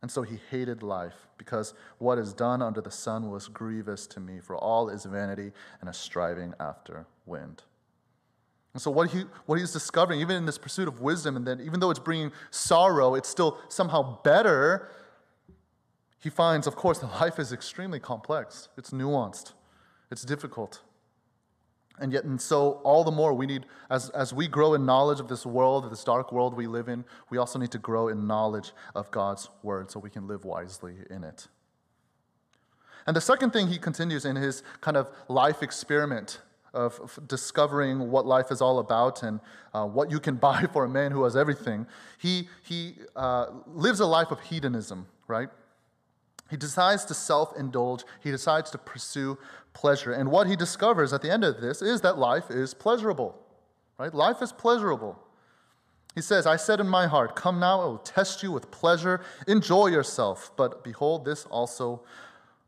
And 0.00 0.10
so 0.10 0.22
he 0.22 0.38
hated 0.50 0.82
life, 0.82 1.26
because 1.36 1.74
what 1.98 2.18
is 2.18 2.32
done 2.32 2.62
under 2.62 2.80
the 2.80 2.90
sun 2.90 3.30
was 3.30 3.48
grievous 3.48 4.06
to 4.08 4.20
me, 4.20 4.40
for 4.40 4.56
all 4.56 4.88
is 4.88 5.04
vanity 5.04 5.52
and 5.80 5.90
a 5.90 5.92
striving 5.92 6.54
after 6.60 7.06
wind. 7.26 7.64
And 8.74 8.80
so 8.80 8.90
what, 8.90 9.10
he, 9.10 9.24
what 9.46 9.58
he's 9.58 9.72
discovering, 9.72 10.20
even 10.20 10.36
in 10.36 10.46
this 10.46 10.56
pursuit 10.58 10.86
of 10.86 11.00
wisdom, 11.00 11.36
and 11.36 11.44
then 11.44 11.60
even 11.60 11.80
though 11.80 11.90
it's 11.90 11.98
bringing 11.98 12.30
sorrow, 12.50 13.14
it's 13.14 13.28
still 13.28 13.58
somehow 13.68 14.22
better 14.22 14.88
he 16.18 16.30
finds, 16.30 16.66
of 16.66 16.76
course, 16.76 16.98
that 17.00 17.20
life 17.20 17.38
is 17.38 17.52
extremely 17.52 18.00
complex, 18.00 18.68
it's 18.76 18.90
nuanced, 18.90 19.52
it's 20.10 20.22
difficult. 20.22 20.82
And 22.00 22.12
yet, 22.12 22.24
and 22.24 22.40
so 22.40 22.80
all 22.84 23.02
the 23.02 23.10
more 23.10 23.34
we 23.34 23.46
need, 23.46 23.66
as, 23.90 24.08
as 24.10 24.32
we 24.32 24.46
grow 24.46 24.74
in 24.74 24.86
knowledge 24.86 25.18
of 25.18 25.28
this 25.28 25.44
world, 25.44 25.84
of 25.84 25.90
this 25.90 26.04
dark 26.04 26.30
world 26.30 26.54
we 26.54 26.68
live 26.68 26.88
in, 26.88 27.04
we 27.28 27.38
also 27.38 27.58
need 27.58 27.72
to 27.72 27.78
grow 27.78 28.06
in 28.06 28.26
knowledge 28.26 28.72
of 28.94 29.10
God's 29.10 29.48
word 29.64 29.90
so 29.90 29.98
we 29.98 30.10
can 30.10 30.28
live 30.28 30.44
wisely 30.44 30.94
in 31.10 31.24
it. 31.24 31.48
And 33.06 33.16
the 33.16 33.20
second 33.20 33.52
thing 33.52 33.68
he 33.68 33.78
continues 33.78 34.24
in 34.24 34.36
his 34.36 34.62
kind 34.80 34.96
of 34.96 35.10
life 35.28 35.62
experiment 35.62 36.40
of, 36.74 37.00
of 37.00 37.18
discovering 37.26 38.10
what 38.10 38.26
life 38.26 38.50
is 38.50 38.60
all 38.60 38.78
about 38.78 39.22
and 39.22 39.40
uh, 39.74 39.86
what 39.86 40.10
you 40.10 40.20
can 40.20 40.36
buy 40.48 40.66
for 40.72 40.84
a 40.84 40.88
man 40.88 41.10
who 41.10 41.24
has 41.24 41.36
everything, 41.36 41.86
he, 42.18 42.48
he 42.62 42.94
uh, 43.16 43.46
lives 43.66 44.00
a 44.00 44.06
life 44.06 44.30
of 44.30 44.40
hedonism, 44.40 45.06
right? 45.26 45.48
He 46.50 46.56
decides 46.56 47.04
to 47.06 47.14
self 47.14 47.56
indulge, 47.56 48.04
he 48.20 48.30
decides 48.30 48.70
to 48.70 48.78
pursue 48.78 49.38
pleasure. 49.74 50.12
And 50.12 50.30
what 50.30 50.46
he 50.46 50.56
discovers 50.56 51.12
at 51.12 51.22
the 51.22 51.30
end 51.30 51.44
of 51.44 51.60
this 51.60 51.82
is 51.82 52.00
that 52.00 52.18
life 52.18 52.50
is 52.50 52.74
pleasurable, 52.74 53.38
right? 53.98 54.14
Life 54.14 54.42
is 54.42 54.52
pleasurable. 54.52 55.18
He 56.14 56.22
says, 56.22 56.46
I 56.46 56.56
said 56.56 56.80
in 56.80 56.88
my 56.88 57.06
heart, 57.06 57.36
Come 57.36 57.60
now, 57.60 57.80
I 57.80 57.84
will 57.84 57.98
test 57.98 58.42
you 58.42 58.50
with 58.50 58.70
pleasure, 58.70 59.20
enjoy 59.46 59.88
yourself. 59.88 60.50
But 60.56 60.82
behold, 60.82 61.24
this 61.24 61.44
also 61.46 62.02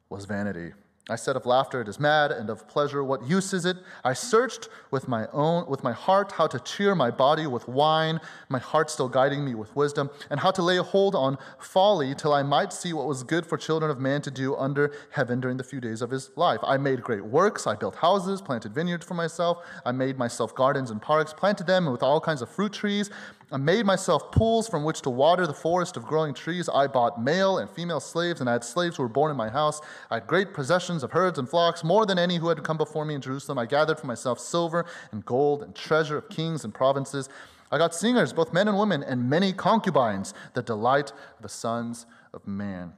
was 0.09 0.25
vanity. 0.25 0.73
I 1.11 1.17
said 1.17 1.37
of 1.37 1.45
laughter, 1.45 1.81
it 1.81 1.89
is 1.89 1.99
mad, 1.99 2.31
and 2.31 2.49
of 2.49 2.69
pleasure, 2.69 3.03
what 3.03 3.23
use 3.27 3.53
is 3.53 3.65
it? 3.65 3.77
I 4.05 4.13
searched 4.13 4.69
with 4.91 5.09
my 5.09 5.27
own, 5.33 5.67
with 5.69 5.83
my 5.83 5.93
heart, 5.93 6.33
how 6.33 6.47
to 6.47 6.61
cheer 6.61 6.95
my 6.95 7.11
body 7.11 7.47
with 7.47 7.67
wine, 7.69 8.21
my 8.49 8.59
heart 8.59 8.91
still 8.91 9.09
guiding 9.09 9.45
me 9.45 9.55
with 9.55 9.75
wisdom, 9.75 10.09
and 10.31 10.41
how 10.41 10.51
to 10.53 10.63
lay 10.63 10.77
hold 10.77 11.15
on 11.15 11.37
folly, 11.59 12.15
till 12.15 12.33
I 12.33 12.43
might 12.43 12.73
see 12.73 12.93
what 12.93 13.07
was 13.07 13.23
good 13.23 13.45
for 13.45 13.59
children 13.59 13.91
of 13.91 13.99
man 13.99 14.23
to 14.23 14.31
do 14.31 14.55
under 14.57 14.93
heaven 15.11 15.41
during 15.41 15.57
the 15.57 15.65
few 15.65 15.81
days 15.81 16.01
of 16.01 16.11
his 16.11 16.31
life. 16.37 16.61
I 16.63 16.77
made 16.77 17.03
great 17.03 17.25
works. 17.25 17.67
I 17.67 17.75
built 17.75 17.97
houses, 17.97 18.41
planted 18.41 18.75
vineyards 18.75 19.05
for 19.05 19.15
myself. 19.15 19.65
I 19.85 19.93
made 19.93 20.17
myself 20.17 20.55
gardens 20.55 20.91
and 20.91 21.03
parks, 21.03 21.33
planted 21.33 21.67
them 21.67 21.87
with 21.87 22.03
all 22.03 22.21
kinds 22.21 22.43
of 22.43 22.49
fruit 22.49 22.73
trees. 22.73 23.11
I 23.53 23.57
made 23.57 23.85
myself 23.85 24.31
pools 24.31 24.69
from 24.69 24.85
which 24.85 25.01
to 25.03 25.11
water 25.11 25.45
the 25.45 25.53
forest 25.53 25.97
of 25.97 26.07
growing 26.07 26.35
trees. 26.35 26.69
I 26.69 26.87
bought 26.87 27.21
male 27.21 27.59
and 27.59 27.69
female 27.69 27.99
slaves, 27.99 28.41
and 28.41 28.49
I 28.49 28.53
had 28.53 28.63
slaves 28.63 28.97
who 28.97 29.03
were 29.03 29.09
born 29.09 29.33
in 29.33 29.37
my 29.37 29.49
house. 29.49 29.81
I 30.09 30.15
had 30.15 30.29
great 30.29 30.55
possessions 30.55 31.03
of 31.03 31.11
herds 31.11 31.37
and 31.37 31.49
flocks, 31.49 31.83
more 31.83 32.07
than 32.07 32.17
any 32.17 32.37
who 32.37 32.49
had 32.49 32.63
come 32.63 32.77
before 32.77 33.05
me 33.05 33.15
in 33.15 33.21
Jerusalem. 33.21 33.59
I 33.59 33.67
gathered 33.67 33.99
for 33.99 34.07
myself 34.07 34.39
silver 34.39 34.87
and 35.11 35.25
gold 35.25 35.65
and 35.65 35.75
treasure 35.75 36.17
of 36.17 36.29
kings 36.29 36.65
and 36.65 36.73
provinces. 36.73 37.29
I 37.73 37.79
got 37.79 37.93
singers, 37.93 38.33
both 38.33 38.53
men 38.53 38.69
and 38.69 38.79
women, 38.79 39.03
and 39.03 39.29
many 39.29 39.53
concubines, 39.53 40.33
the 40.55 40.63
delight 40.63 41.11
of 41.11 41.43
the 41.43 41.49
sons 41.49 42.07
of 42.33 42.47
man. 42.47 42.93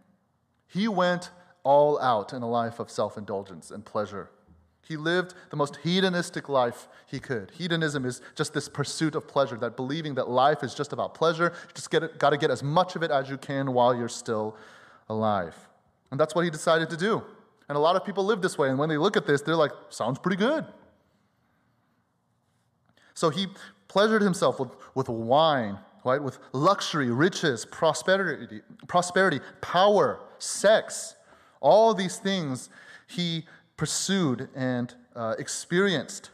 He 0.66 0.86
went 0.86 1.30
all 1.62 1.98
out 2.00 2.34
in 2.34 2.42
a 2.42 2.48
life 2.48 2.78
of 2.78 2.90
self 2.90 3.16
indulgence 3.16 3.70
and 3.70 3.86
pleasure 3.86 4.28
he 4.86 4.96
lived 4.96 5.34
the 5.50 5.56
most 5.56 5.76
hedonistic 5.76 6.48
life 6.48 6.88
he 7.06 7.20
could. 7.20 7.52
Hedonism 7.52 8.04
is 8.04 8.20
just 8.34 8.52
this 8.52 8.68
pursuit 8.68 9.14
of 9.14 9.28
pleasure, 9.28 9.56
that 9.56 9.76
believing 9.76 10.14
that 10.16 10.28
life 10.28 10.62
is 10.62 10.74
just 10.74 10.92
about 10.92 11.14
pleasure. 11.14 11.52
You 11.54 11.74
just 11.74 11.90
got 11.90 12.30
to 12.30 12.36
get 12.36 12.50
as 12.50 12.62
much 12.62 12.96
of 12.96 13.02
it 13.02 13.10
as 13.10 13.30
you 13.30 13.38
can 13.38 13.72
while 13.72 13.94
you're 13.94 14.08
still 14.08 14.56
alive. 15.08 15.56
And 16.10 16.18
that's 16.18 16.34
what 16.34 16.44
he 16.44 16.50
decided 16.50 16.90
to 16.90 16.96
do. 16.96 17.22
And 17.68 17.76
a 17.76 17.80
lot 17.80 17.96
of 17.96 18.04
people 18.04 18.24
live 18.24 18.42
this 18.42 18.58
way. 18.58 18.68
And 18.70 18.78
when 18.78 18.88
they 18.88 18.98
look 18.98 19.16
at 19.16 19.26
this, 19.26 19.40
they're 19.40 19.56
like, 19.56 19.70
sounds 19.88 20.18
pretty 20.18 20.36
good. 20.36 20.66
So 23.14 23.30
he 23.30 23.46
pleasured 23.88 24.22
himself 24.22 24.58
with, 24.58 24.70
with 24.94 25.08
wine, 25.08 25.78
right? 26.04 26.22
With 26.22 26.38
luxury, 26.52 27.10
riches, 27.10 27.64
prosperity, 27.64 28.60
prosperity, 28.88 29.40
power, 29.60 30.20
sex. 30.38 31.14
All 31.60 31.94
these 31.94 32.16
things 32.18 32.68
he 33.06 33.44
pursued 33.82 34.48
and 34.54 34.94
uh, 35.16 35.34
experienced. 35.40 36.30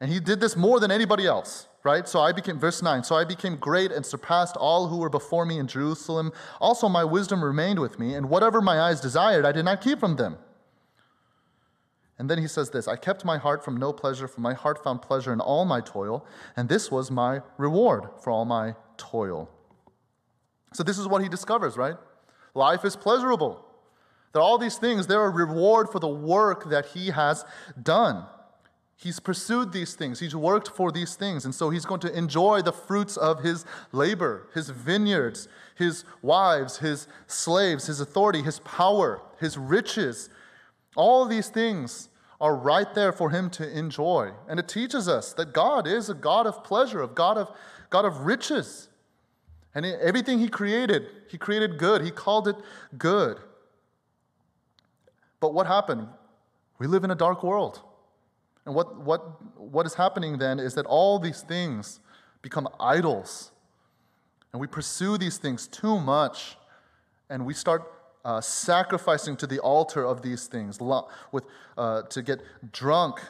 And 0.00 0.10
he 0.10 0.18
did 0.18 0.40
this 0.40 0.56
more 0.56 0.80
than 0.80 0.90
anybody 0.90 1.26
else, 1.26 1.68
right? 1.82 2.08
So 2.08 2.20
I 2.20 2.32
became, 2.32 2.58
verse 2.58 2.80
9, 2.80 3.04
so 3.04 3.14
I 3.16 3.26
became 3.26 3.56
great 3.56 3.92
and 3.92 4.06
surpassed 4.06 4.56
all 4.56 4.88
who 4.88 4.96
were 4.96 5.10
before 5.10 5.44
me 5.44 5.58
in 5.58 5.66
Jerusalem. 5.66 6.32
Also, 6.58 6.88
my 6.88 7.04
wisdom 7.04 7.44
remained 7.44 7.78
with 7.80 7.98
me, 7.98 8.14
and 8.14 8.30
whatever 8.30 8.62
my 8.62 8.80
eyes 8.80 8.98
desired, 8.98 9.44
I 9.44 9.52
did 9.52 9.66
not 9.66 9.82
keep 9.82 10.00
from 10.00 10.16
them. 10.16 10.38
And 12.18 12.30
then 12.30 12.38
he 12.38 12.48
says 12.48 12.70
this 12.70 12.88
I 12.88 12.96
kept 12.96 13.22
my 13.22 13.36
heart 13.36 13.62
from 13.62 13.76
no 13.76 13.92
pleasure, 13.92 14.26
for 14.26 14.40
my 14.40 14.54
heart 14.54 14.82
found 14.82 15.02
pleasure 15.02 15.34
in 15.34 15.40
all 15.40 15.66
my 15.66 15.82
toil, 15.82 16.24
and 16.56 16.66
this 16.66 16.90
was 16.90 17.10
my 17.10 17.42
reward 17.58 18.04
for 18.22 18.30
all 18.30 18.46
my 18.46 18.74
toil. 18.96 19.50
So, 20.72 20.82
this 20.82 20.96
is 20.96 21.06
what 21.06 21.20
he 21.20 21.28
discovers, 21.28 21.76
right? 21.76 21.96
Life 22.54 22.86
is 22.86 22.96
pleasurable. 22.96 23.66
That 24.34 24.40
all 24.40 24.58
these 24.58 24.76
things, 24.76 25.06
they're 25.06 25.24
a 25.24 25.30
reward 25.30 25.88
for 25.90 26.00
the 26.00 26.08
work 26.08 26.68
that 26.68 26.86
he 26.86 27.10
has 27.10 27.44
done. 27.80 28.26
He's 28.96 29.20
pursued 29.20 29.72
these 29.72 29.94
things, 29.94 30.18
he's 30.18 30.34
worked 30.34 30.68
for 30.68 30.90
these 30.90 31.14
things, 31.14 31.44
and 31.44 31.54
so 31.54 31.70
he's 31.70 31.84
going 31.84 32.00
to 32.00 32.16
enjoy 32.16 32.62
the 32.62 32.72
fruits 32.72 33.16
of 33.16 33.42
his 33.42 33.64
labor, 33.92 34.48
his 34.52 34.70
vineyards, 34.70 35.46
his 35.76 36.04
wives, 36.22 36.78
his 36.78 37.06
slaves, 37.26 37.86
his 37.86 38.00
authority, 38.00 38.42
his 38.42 38.58
power, 38.60 39.20
his 39.38 39.56
riches. 39.56 40.30
All 40.96 41.26
these 41.26 41.48
things 41.48 42.08
are 42.40 42.56
right 42.56 42.92
there 42.94 43.12
for 43.12 43.30
him 43.30 43.50
to 43.50 43.78
enjoy. 43.78 44.32
And 44.48 44.58
it 44.58 44.68
teaches 44.68 45.08
us 45.08 45.32
that 45.34 45.52
God 45.52 45.86
is 45.86 46.08
a 46.08 46.14
God 46.14 46.46
of 46.46 46.64
pleasure, 46.64 47.02
a 47.02 47.08
God 47.08 47.38
of, 47.38 47.50
God 47.90 48.04
of 48.04 48.20
riches. 48.20 48.88
And 49.74 49.86
everything 49.86 50.38
he 50.38 50.48
created, 50.48 51.06
he 51.28 51.38
created 51.38 51.78
good. 51.78 52.02
He 52.02 52.10
called 52.10 52.48
it 52.48 52.56
good. 52.96 53.38
But 55.40 55.54
what 55.54 55.66
happened? 55.66 56.08
We 56.78 56.86
live 56.86 57.04
in 57.04 57.10
a 57.10 57.14
dark 57.14 57.42
world. 57.42 57.80
And 58.66 58.74
what, 58.74 59.00
what, 59.00 59.60
what 59.60 59.86
is 59.86 59.94
happening 59.94 60.38
then 60.38 60.58
is 60.58 60.74
that 60.74 60.86
all 60.86 61.18
these 61.18 61.42
things 61.42 62.00
become 62.42 62.68
idols. 62.80 63.52
And 64.52 64.60
we 64.60 64.66
pursue 64.66 65.18
these 65.18 65.38
things 65.38 65.66
too 65.66 66.00
much. 66.00 66.56
And 67.28 67.44
we 67.44 67.54
start 67.54 67.82
uh, 68.24 68.40
sacrificing 68.40 69.36
to 69.36 69.46
the 69.46 69.58
altar 69.60 70.04
of 70.04 70.22
these 70.22 70.46
things 70.46 70.80
with, 71.32 71.44
uh, 71.76 72.02
to 72.02 72.22
get 72.22 72.40
drunk, 72.72 73.20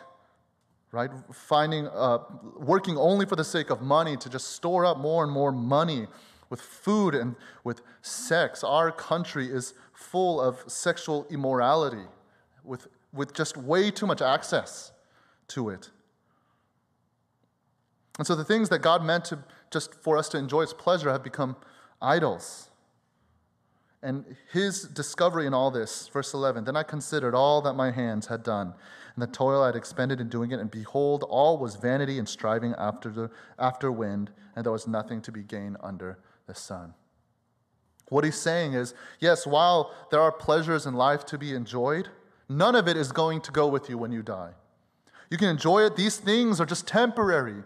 right? 0.92 1.10
Finding, 1.32 1.88
uh, 1.88 2.18
working 2.56 2.96
only 2.96 3.26
for 3.26 3.34
the 3.34 3.44
sake 3.44 3.70
of 3.70 3.82
money 3.82 4.16
to 4.16 4.28
just 4.28 4.52
store 4.52 4.84
up 4.84 4.98
more 4.98 5.24
and 5.24 5.32
more 5.32 5.50
money 5.50 6.06
with 6.54 6.60
food 6.60 7.16
and 7.16 7.34
with 7.64 7.82
sex. 8.00 8.62
Our 8.62 8.92
country 8.92 9.48
is 9.50 9.74
full 9.92 10.40
of 10.40 10.62
sexual 10.68 11.26
immorality 11.28 12.06
with, 12.62 12.86
with 13.12 13.34
just 13.34 13.56
way 13.56 13.90
too 13.90 14.06
much 14.06 14.22
access 14.22 14.92
to 15.48 15.68
it. 15.68 15.90
And 18.18 18.24
so 18.24 18.36
the 18.36 18.44
things 18.44 18.68
that 18.68 18.82
God 18.82 19.04
meant 19.04 19.24
to 19.26 19.40
just 19.72 19.96
for 19.96 20.16
us 20.16 20.28
to 20.28 20.38
enjoy 20.38 20.62
its 20.62 20.72
pleasure 20.72 21.10
have 21.10 21.24
become 21.24 21.56
idols. 22.00 22.70
And 24.00 24.24
his 24.52 24.82
discovery 24.82 25.48
in 25.48 25.54
all 25.54 25.72
this, 25.72 26.06
verse 26.06 26.34
11, 26.34 26.66
then 26.66 26.76
I 26.76 26.84
considered 26.84 27.34
all 27.34 27.62
that 27.62 27.72
my 27.72 27.90
hands 27.90 28.28
had 28.28 28.44
done, 28.44 28.74
and 29.16 29.22
the 29.22 29.26
toil 29.26 29.60
I 29.60 29.66
had 29.66 29.76
expended 29.76 30.20
in 30.20 30.28
doing 30.28 30.52
it, 30.52 30.60
and 30.60 30.70
behold, 30.70 31.24
all 31.28 31.58
was 31.58 31.74
vanity 31.74 32.16
and 32.20 32.28
striving 32.28 32.74
after, 32.78 33.10
the, 33.10 33.30
after 33.58 33.90
wind, 33.90 34.30
and 34.54 34.64
there 34.64 34.72
was 34.72 34.86
nothing 34.86 35.20
to 35.22 35.32
be 35.32 35.42
gained 35.42 35.78
under 35.82 36.18
the 36.46 36.54
sun. 36.54 36.94
What 38.08 38.24
he's 38.24 38.38
saying 38.38 38.74
is 38.74 38.94
yes, 39.20 39.46
while 39.46 39.92
there 40.10 40.20
are 40.20 40.32
pleasures 40.32 40.86
in 40.86 40.94
life 40.94 41.24
to 41.26 41.38
be 41.38 41.54
enjoyed, 41.54 42.08
none 42.48 42.74
of 42.74 42.88
it 42.88 42.96
is 42.96 43.12
going 43.12 43.40
to 43.42 43.50
go 43.50 43.66
with 43.66 43.88
you 43.88 43.98
when 43.98 44.12
you 44.12 44.22
die. 44.22 44.52
You 45.30 45.38
can 45.38 45.48
enjoy 45.48 45.84
it, 45.84 45.96
these 45.96 46.16
things 46.18 46.60
are 46.60 46.66
just 46.66 46.86
temporary, 46.86 47.62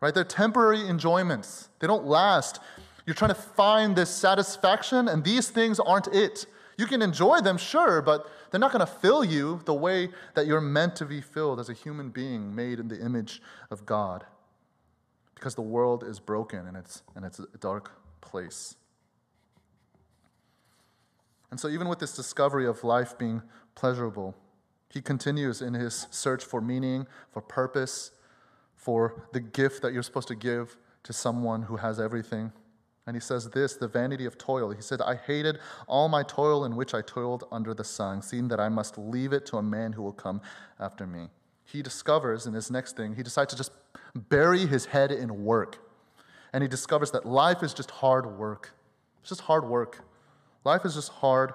right? 0.00 0.14
They're 0.14 0.24
temporary 0.24 0.88
enjoyments, 0.88 1.68
they 1.78 1.86
don't 1.86 2.06
last. 2.06 2.60
You're 3.06 3.14
trying 3.14 3.34
to 3.34 3.40
find 3.40 3.96
this 3.96 4.10
satisfaction, 4.10 5.08
and 5.08 5.24
these 5.24 5.50
things 5.50 5.80
aren't 5.80 6.06
it. 6.08 6.46
You 6.78 6.86
can 6.86 7.02
enjoy 7.02 7.40
them, 7.40 7.58
sure, 7.58 8.00
but 8.00 8.30
they're 8.50 8.60
not 8.60 8.72
going 8.72 8.86
to 8.86 8.92
fill 8.92 9.24
you 9.24 9.60
the 9.64 9.74
way 9.74 10.08
that 10.34 10.46
you're 10.46 10.60
meant 10.60 10.96
to 10.96 11.04
be 11.04 11.20
filled 11.20 11.60
as 11.60 11.68
a 11.68 11.72
human 11.72 12.10
being 12.10 12.54
made 12.54 12.78
in 12.78 12.88
the 12.88 13.00
image 13.00 13.42
of 13.70 13.84
God. 13.84 14.24
Because 15.34 15.54
the 15.54 15.62
world 15.62 16.04
is 16.04 16.20
broken 16.20 16.66
and 16.66 16.76
it's, 16.76 17.02
and 17.14 17.24
it's 17.24 17.40
dark 17.60 17.90
place. 18.22 18.76
And 21.50 21.60
so, 21.60 21.68
even 21.68 21.86
with 21.88 21.98
this 21.98 22.16
discovery 22.16 22.66
of 22.66 22.82
life 22.82 23.18
being 23.18 23.42
pleasurable, 23.74 24.34
he 24.88 25.02
continues 25.02 25.60
in 25.60 25.74
his 25.74 26.06
search 26.10 26.42
for 26.42 26.62
meaning, 26.62 27.06
for 27.30 27.42
purpose, 27.42 28.12
for 28.74 29.26
the 29.32 29.40
gift 29.40 29.82
that 29.82 29.92
you're 29.92 30.02
supposed 30.02 30.28
to 30.28 30.34
give 30.34 30.76
to 31.02 31.12
someone 31.12 31.62
who 31.62 31.76
has 31.76 32.00
everything. 32.00 32.52
And 33.06 33.16
he 33.16 33.20
says 33.20 33.50
this 33.50 33.74
the 33.74 33.88
vanity 33.88 34.26
of 34.26 34.38
toil. 34.38 34.70
He 34.70 34.80
said, 34.80 35.02
I 35.02 35.16
hated 35.16 35.58
all 35.86 36.08
my 36.08 36.22
toil 36.22 36.64
in 36.64 36.76
which 36.76 36.94
I 36.94 37.02
toiled 37.02 37.44
under 37.50 37.74
the 37.74 37.84
sun, 37.84 38.22
seeing 38.22 38.48
that 38.48 38.60
I 38.60 38.68
must 38.68 38.96
leave 38.96 39.32
it 39.32 39.44
to 39.46 39.58
a 39.58 39.62
man 39.62 39.92
who 39.92 40.02
will 40.02 40.12
come 40.12 40.40
after 40.78 41.06
me. 41.06 41.28
He 41.64 41.82
discovers 41.82 42.46
in 42.46 42.54
his 42.54 42.70
next 42.70 42.96
thing, 42.96 43.14
he 43.14 43.22
decides 43.22 43.50
to 43.50 43.56
just 43.56 43.72
bury 44.14 44.66
his 44.66 44.86
head 44.86 45.10
in 45.10 45.44
work. 45.44 45.78
And 46.52 46.62
he 46.62 46.68
discovers 46.68 47.10
that 47.12 47.26
life 47.26 47.62
is 47.62 47.72
just 47.72 47.90
hard 47.90 48.26
work. 48.38 48.70
It's 49.20 49.30
just 49.30 49.42
hard 49.42 49.68
work. 49.68 50.04
Life 50.64 50.84
is 50.84 50.94
just 50.94 51.10
hard 51.10 51.54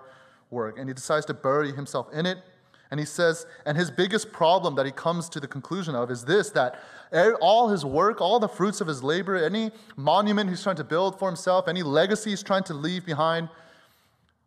work. 0.49 0.77
And 0.79 0.89
he 0.89 0.93
decides 0.93 1.25
to 1.27 1.33
bury 1.33 1.71
himself 1.71 2.07
in 2.13 2.25
it 2.25 2.39
and 2.89 2.99
he 2.99 3.05
says, 3.05 3.45
and 3.65 3.77
his 3.77 3.91
biggest 3.91 4.31
problem 4.31 4.75
that 4.75 4.85
he 4.85 4.91
comes 4.91 5.27
to 5.29 5.39
the 5.39 5.47
conclusion 5.47 5.93
of 5.93 6.09
is 6.09 6.23
this 6.23 6.49
that 6.51 6.79
all 7.41 7.69
his 7.69 7.83
work, 7.83 8.21
all 8.21 8.39
the 8.39 8.47
fruits 8.47 8.81
of 8.81 8.87
his 8.87 9.03
labor, 9.03 9.35
any 9.35 9.71
monument 9.95 10.49
he's 10.49 10.63
trying 10.63 10.77
to 10.77 10.83
build 10.83 11.19
for 11.19 11.27
himself, 11.27 11.67
any 11.67 11.83
legacy 11.83 12.29
he's 12.29 12.43
trying 12.43 12.63
to 12.63 12.73
leave 12.73 13.05
behind, 13.05 13.49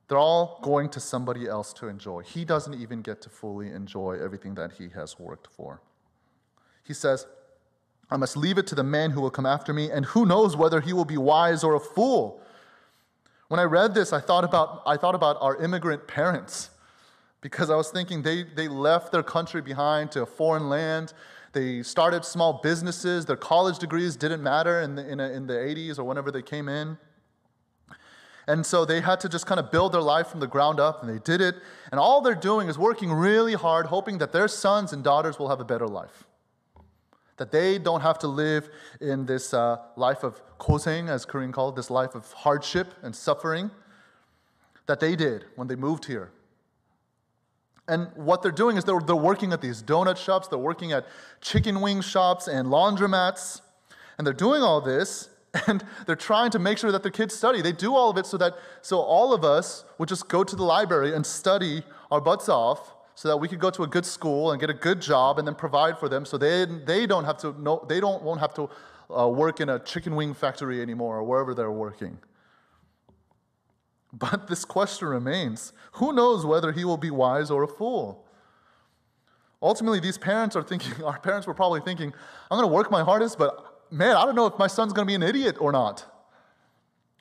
they're 0.09 0.19
all 0.19 0.59
going 0.63 0.89
to 0.91 1.01
somebody 1.01 1.47
else 1.47 1.73
to 1.75 1.89
enjoy. 1.89 2.23
He 2.23 2.45
doesn't 2.45 2.75
even 2.75 3.03
get 3.03 3.21
to 3.23 3.29
fully 3.29 3.69
enjoy 3.69 4.19
everything 4.23 4.55
that 4.55 4.73
he 4.73 4.89
has 4.91 5.19
worked 5.19 5.47
for. 5.47 5.81
He 6.83 6.95
says, 6.95 7.27
I 8.11 8.17
must 8.17 8.37
leave 8.37 8.59
it 8.59 8.67
to 8.69 8.75
the 8.75 8.83
man 8.83 9.11
who 9.13 9.21
will 9.21 9.31
come 9.31 9.47
after 9.47 9.73
me, 9.73 9.91
and 9.91 10.05
who 10.05 10.27
knows 10.27 10.57
whether 10.57 10.81
he 10.81 10.93
will 10.93 11.05
be 11.05 11.17
wise 11.17 11.63
or 11.63 11.75
a 11.75 11.81
fool. 11.81 12.41
When 13.49 13.61
I 13.61 13.65
read 13.65 13.95
this, 13.95 14.13
I 14.13 14.21
thought 14.21 14.45
about, 14.45 14.83
I 14.87 14.97
thought 14.97 15.15
about 15.15 15.37
our 15.41 15.57
immigrant 15.63 16.07
parents 16.07 16.71
because 17.41 17.71
I 17.71 17.77
was 17.77 17.91
thinking 17.91 18.23
they, 18.23 18.43
they 18.43 18.69
left 18.69 19.13
their 19.13 19.23
country 19.23 19.63
behind 19.63 20.13
to 20.13 20.23
a 20.23 20.27
foreign 20.27 20.69
land. 20.69 21.13
They 21.53 21.83
started 21.83 22.25
small 22.25 22.61
businesses. 22.63 23.27
Their 23.27 23.37
college 23.37 23.79
degrees 23.79 24.17
didn't 24.17 24.43
matter 24.43 24.81
in 24.83 24.95
the, 24.95 25.09
in, 25.09 25.21
a, 25.21 25.31
in 25.31 25.47
the 25.47 25.55
80s 25.55 25.99
or 25.99 26.05
whenever 26.05 26.31
they 26.31 26.43
came 26.43 26.69
in. 26.69 26.99
And 28.47 28.65
so 28.65 28.85
they 28.85 29.01
had 29.01 29.21
to 29.21 29.29
just 29.29 29.47
kind 29.47 29.61
of 29.61 29.71
build 29.71 29.93
their 29.93 30.03
life 30.03 30.29
from 30.29 30.41
the 30.41 30.47
ground 30.47 30.81
up, 30.81 31.03
and 31.03 31.13
they 31.13 31.21
did 31.21 31.41
it. 31.41 31.57
And 31.91 32.01
all 32.01 32.21
they're 32.21 32.35
doing 32.35 32.69
is 32.69 32.77
working 32.77 33.13
really 33.13 33.55
hard, 33.55 33.87
hoping 33.87 34.19
that 34.19 34.33
their 34.33 34.49
sons 34.49 34.93
and 34.93 35.05
daughters 35.05 35.39
will 35.39 35.49
have 35.49 35.61
a 35.61 35.65
better 35.65 35.87
life. 35.87 36.25
That 37.41 37.51
they 37.51 37.79
don't 37.79 38.03
have 38.03 38.19
to 38.19 38.29
live 38.29 38.69
in 39.01 39.25
this 39.25 39.55
uh, 39.55 39.79
life 39.97 40.25
of 40.25 40.43
koseng, 40.59 41.09
as 41.09 41.25
Korean 41.25 41.53
called 41.53 41.75
this 41.75 41.89
life 41.89 42.15
of 42.15 42.31
hardship 42.33 42.93
and 43.03 43.17
suffering 43.17 43.71
that 44.87 45.01
they 45.01 45.17
did 45.17 45.47
when 45.57 45.67
they 45.67 45.75
moved 45.75 46.05
here. 46.05 46.33
And 47.89 48.11
what 48.15 48.43
they're 48.43 48.53
doing 48.53 48.77
is 48.77 48.85
they're, 48.85 49.01
they're 49.01 49.17
working 49.17 49.55
at 49.55 49.63
these 49.63 49.83
donut 49.83 50.19
shops, 50.19 50.49
they're 50.49 50.59
working 50.59 50.93
at 50.93 51.07
chicken 51.41 51.81
wing 51.81 52.03
shops 52.03 52.47
and 52.47 52.69
laundromats, 52.69 53.63
and 54.19 54.27
they're 54.27 54.35
doing 54.35 54.61
all 54.61 54.83
this, 54.83 55.31
and 55.67 55.83
they're 56.05 56.17
trying 56.17 56.51
to 56.51 56.59
make 56.59 56.77
sure 56.77 56.93
that 56.93 57.03
their 57.03 57.11
kids 57.11 57.35
study. 57.35 57.63
They 57.63 57.73
do 57.73 57.95
all 57.97 58.11
of 58.11 58.19
it 58.19 58.27
so 58.27 58.37
that 58.37 58.59
so 58.83 58.99
all 58.99 59.33
of 59.33 59.45
us 59.45 59.87
would 59.97 60.11
just 60.11 60.29
go 60.29 60.45
to 60.45 60.55
the 60.55 60.63
library 60.63 61.15
and 61.15 61.25
study 61.25 61.85
our 62.11 62.21
butts 62.21 62.51
off 62.51 62.97
so 63.15 63.29
that 63.29 63.37
we 63.37 63.49
could 63.49 63.61
go 63.61 63.71
to 63.71 63.83
a 63.83 63.87
good 63.87 64.07
school 64.07 64.53
and 64.53 64.61
get 64.61 64.71
a 64.71 64.75
good 64.75 65.01
job 65.01 65.39
and 65.39 65.47
then 65.47 65.55
provide 65.55 65.99
for 65.99 66.09
them 66.09 66.25
so 66.25 66.39
they, 66.39 66.65
they 66.65 67.07
don't 67.07 67.25
have 67.25 67.37
to 67.39 67.61
know, 67.61 67.85
they 67.89 68.01
don't 68.01 68.23
won't 68.23 68.41
have 68.41 68.55
to 68.55 68.71
uh, 69.17 69.29
work 69.29 69.61
in 69.61 69.69
a 69.69 69.79
chicken 69.79 70.15
wing 70.15 70.35
factory 70.35 70.81
anymore 70.81 71.19
or 71.19 71.25
wherever 71.25 71.55
they're 71.55 71.71
working. 71.71 72.19
But 74.13 74.49
this 74.49 74.65
question 74.65 75.07
remains 75.07 75.73
who 75.93 76.13
knows 76.13 76.45
whether 76.45 76.73
he 76.73 76.85
will 76.85 76.97
be 76.97 77.13
wise 77.13 77.49
or 77.49 77.63
a 77.63 77.69
fool? 77.69 78.27
Ultimately, 79.63 80.01
these 80.01 80.19
parents 80.19 80.57
are 80.57 80.63
thinking, 80.63 81.05
our 81.05 81.19
parents 81.19 81.47
were 81.47 81.55
probably 81.55 81.81
thinking, 81.81 82.13
I'm 82.51 82.59
going 82.59 82.69
to 82.69 82.75
work 82.75 82.91
my 82.91 83.05
hardest, 83.05 83.39
but 83.39 83.83
man, 83.91 84.17
I 84.17 84.25
don't 84.25 84.35
know 84.35 84.47
if 84.47 84.59
my 84.59 84.67
son's 84.67 84.93
going 84.93 85.07
to 85.07 85.11
be 85.11 85.15
an 85.15 85.23
idiot 85.23 85.57
or 85.61 85.71
not. 85.73 86.07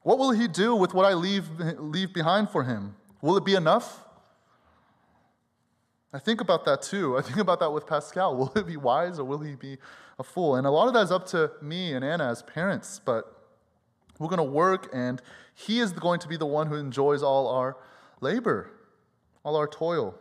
What 0.04 0.18
will 0.18 0.32
he 0.32 0.48
do 0.48 0.76
with 0.76 0.94
what 0.94 1.06
I 1.06 1.14
leave, 1.14 1.48
leave 1.78 2.14
behind 2.14 2.50
for 2.50 2.64
him? 2.64 2.96
Will 3.22 3.38
it 3.38 3.44
be 3.44 3.56
enough? 3.56 4.06
I 6.12 6.20
think 6.20 6.42
about 6.42 6.66
that 6.66 6.82
too. 6.82 7.18
I 7.18 7.22
think 7.22 7.38
about 7.38 7.60
that 7.60 7.72
with 7.72 7.86
Pascal. 7.86 8.36
Will 8.38 8.52
he 8.56 8.64
be 8.64 8.78
wise 8.78 9.20
or 9.20 9.26
will 9.26 9.40
he 9.40 9.56
be 9.56 9.78
a 10.18 10.24
fool? 10.24 10.56
And 10.56 10.66
a 10.66 10.72
lot 10.72 10.88
of 10.88 10.94
that 10.96 11.04
is 11.04 11.12
up 11.12 11.28
to 11.28 11.52
me 11.62 11.94
and 11.94 12.04
Anna 12.04 12.30
as 12.30 12.42
parents, 12.42 13.00
but 13.04 13.40
we're 14.20 14.28
going 14.28 14.38
to 14.38 14.44
work, 14.44 14.90
and 14.94 15.22
He 15.56 15.80
is 15.80 15.94
going 15.94 16.20
to 16.20 16.28
be 16.28 16.36
the 16.36 16.46
one 16.46 16.68
who 16.68 16.76
enjoys 16.76 17.24
all 17.24 17.48
our 17.48 17.78
labor, 18.20 18.70
all 19.44 19.56
our 19.56 19.68
toil. 19.68 20.16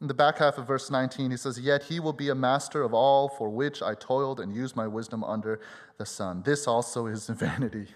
In 0.00 0.08
the 0.08 0.14
back 0.14 0.38
half 0.38 0.58
of 0.58 0.66
verse 0.66 0.90
19, 0.90 1.30
he 1.30 1.36
says, 1.36 1.60
Yet 1.60 1.84
he 1.84 2.00
will 2.00 2.12
be 2.12 2.28
a 2.28 2.34
master 2.34 2.82
of 2.82 2.92
all 2.92 3.28
for 3.28 3.48
which 3.48 3.82
I 3.82 3.94
toiled 3.94 4.40
and 4.40 4.54
used 4.54 4.74
my 4.74 4.86
wisdom 4.86 5.22
under 5.22 5.60
the 5.96 6.06
sun. 6.06 6.42
This 6.44 6.66
also 6.66 7.06
is 7.06 7.26
vanity. 7.28 7.88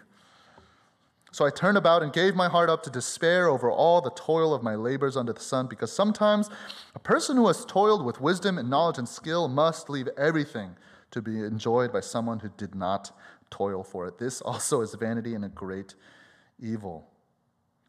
So 1.33 1.45
I 1.45 1.51
turned 1.51 1.77
about 1.77 2.03
and 2.03 2.13
gave 2.13 2.35
my 2.35 2.49
heart 2.49 2.71
up 2.71 2.83
to 2.85 2.91
despair 2.91 3.49
over 3.49 3.71
all 3.71 4.01
the 4.01 4.11
toil 4.11 4.55
of 4.55 4.63
my 4.63 4.75
labors 4.75 5.17
under 5.17 5.33
the 5.33 5.41
sun, 5.41 5.67
because 5.67 5.93
sometimes 5.93 6.49
a 6.95 6.99
person 6.99 7.37
who 7.37 7.47
has 7.49 7.65
toiled 7.65 8.05
with 8.05 8.21
wisdom 8.21 8.59
and 8.59 8.71
knowledge 8.71 8.99
and 8.99 9.09
skill 9.09 9.49
must 9.49 9.91
leave 9.91 10.09
everything 10.17 10.77
to 11.11 11.21
be 11.21 11.41
enjoyed 11.41 11.93
by 11.93 12.01
someone 12.01 12.39
who 12.39 12.49
did 12.57 12.75
not 12.75 13.11
toil 13.51 13.83
for 13.83 14.07
it. 14.07 14.19
This 14.19 14.41
also 14.41 14.81
is 14.81 14.95
vanity 14.95 15.35
and 15.35 15.45
a 15.45 15.49
great 15.49 15.95
evil. 16.61 17.09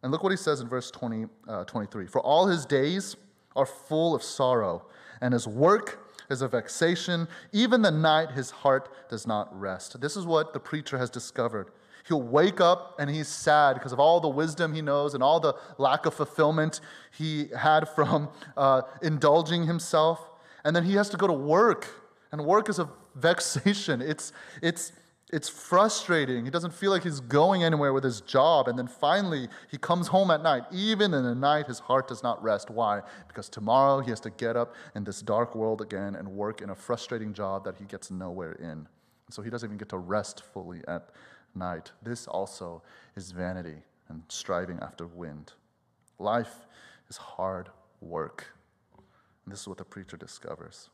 And 0.04 0.12
look 0.12 0.24
what 0.24 0.32
he 0.32 0.38
says 0.38 0.62
in 0.62 0.68
verse 0.68 0.92
20, 0.92 1.26
uh, 1.48 1.64
23 1.66 2.08
For 2.08 2.22
all 2.22 2.48
his 2.48 2.66
days 2.66 3.16
are 3.56 3.66
full 3.66 4.14
of 4.14 4.24
sorrow, 4.24 4.86
and 5.22 5.34
his 5.34 5.48
work 5.48 6.08
is 6.30 6.42
a 6.42 6.48
vexation. 6.48 7.28
Even 7.52 7.82
the 7.82 7.92
night 7.92 8.32
his 8.32 8.52
heart 8.52 9.10
does 9.10 9.26
not 9.26 9.58
rest. 9.58 10.00
This 10.00 10.16
is 10.16 10.26
what 10.26 10.54
the 10.54 10.60
preacher 10.60 10.98
has 10.98 11.10
discovered. 11.10 11.72
He'll 12.08 12.22
wake 12.22 12.62
up 12.62 12.96
and 13.00 13.10
he's 13.10 13.28
sad 13.28 13.74
because 13.74 13.92
of 13.92 14.00
all 14.00 14.20
the 14.20 14.30
wisdom 14.30 14.74
he 14.74 14.82
knows 14.82 15.14
and 15.14 15.22
all 15.22 15.40
the 15.40 15.56
lack 15.78 16.06
of 16.06 16.14
fulfillment 16.14 16.80
he 17.12 17.48
had 17.58 17.90
from 17.90 18.30
uh, 18.56 18.84
indulging 19.02 19.66
himself. 19.66 20.32
And 20.64 20.76
then 20.76 20.84
he 20.84 20.94
has 20.94 21.10
to 21.10 21.18
go 21.18 21.28
to 21.28 21.34
work 21.34 21.88
and 22.32 22.46
work 22.46 22.70
is 22.70 22.80
a 22.80 22.90
vexation. 23.16 24.02
It's, 24.02 24.32
it's, 24.62 24.92
it's 25.34 25.50
frustrating. 25.50 26.46
He 26.46 26.52
doesn't 26.52 26.74
feel 26.74 26.92
like 26.92 27.04
he's 27.04 27.20
going 27.20 27.64
anywhere 27.64 27.92
with 27.92 28.04
his 28.04 28.22
job. 28.22 28.68
And 28.68 28.78
then 28.78 28.88
finally, 28.88 29.50
he 29.70 29.78
comes 29.78 30.08
home 30.08 30.32
at 30.32 30.42
night. 30.42 30.64
Even 30.72 31.14
in 31.14 31.24
the 31.24 31.36
night, 31.36 31.68
his 31.68 31.80
heart 31.80 32.08
does 32.08 32.24
not 32.24 32.42
rest. 32.42 32.70
Why? 32.70 33.02
Because 33.28 33.50
tomorrow 33.50 34.00
he 34.00 34.10
has 34.10 34.20
to 34.22 34.30
get 34.30 34.56
up 34.56 34.76
in 34.96 35.04
this 35.04 35.22
dark 35.22 35.56
world 35.56 35.82
again 35.82 36.16
and 36.16 36.28
work 36.28 36.62
in 36.62 36.70
a 36.70 36.76
frustrating 36.76 37.34
job 37.34 37.66
that 37.66 37.76
he 37.76 37.86
gets 37.86 38.12
nowhere 38.12 38.54
in. 38.54 38.88
So 39.30 39.42
he 39.42 39.50
doesn't 39.50 39.68
even 39.68 39.78
get 39.78 39.90
to 39.90 39.98
rest 39.98 40.44
fully 40.54 40.82
at 40.88 41.10
night. 41.58 41.92
This 42.02 42.28
also 42.28 42.82
is 43.16 43.32
vanity 43.32 43.78
and 44.10 44.24
striving 44.30 44.80
after 44.82 45.08
wind. 45.08 45.54
Life 46.20 46.68
is 47.10 47.18
hard 47.18 47.70
work. 48.02 48.48
And 49.46 49.54
this 49.54 49.62
is 49.62 49.68
what 49.68 49.78
the 49.78 49.86
preacher 49.86 50.18
discovers. 50.18 50.90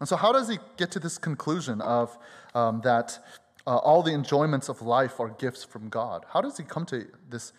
And 0.00 0.08
so, 0.08 0.16
how 0.16 0.32
does 0.32 0.48
he 0.48 0.58
get 0.76 0.90
to 0.92 0.98
this 0.98 1.18
conclusion 1.18 1.80
of 1.82 2.16
um, 2.54 2.80
that 2.82 3.18
uh, 3.66 3.76
all 3.76 4.02
the 4.02 4.12
enjoyments 4.12 4.68
of 4.68 4.80
life 4.82 5.20
are 5.20 5.28
gifts 5.28 5.62
from 5.62 5.88
God? 5.88 6.24
How 6.32 6.40
does 6.40 6.56
he 6.56 6.64
come 6.64 6.86
to 6.86 7.06
this 7.28 7.52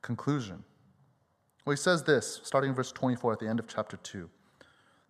conclusion? 0.00 0.62
Well, 1.64 1.72
he 1.72 1.76
says 1.76 2.04
this, 2.04 2.40
starting 2.44 2.70
in 2.70 2.76
verse 2.76 2.92
24 2.92 3.34
at 3.34 3.38
the 3.40 3.48
end 3.48 3.58
of 3.58 3.66
chapter 3.66 3.96
2. 3.98 4.30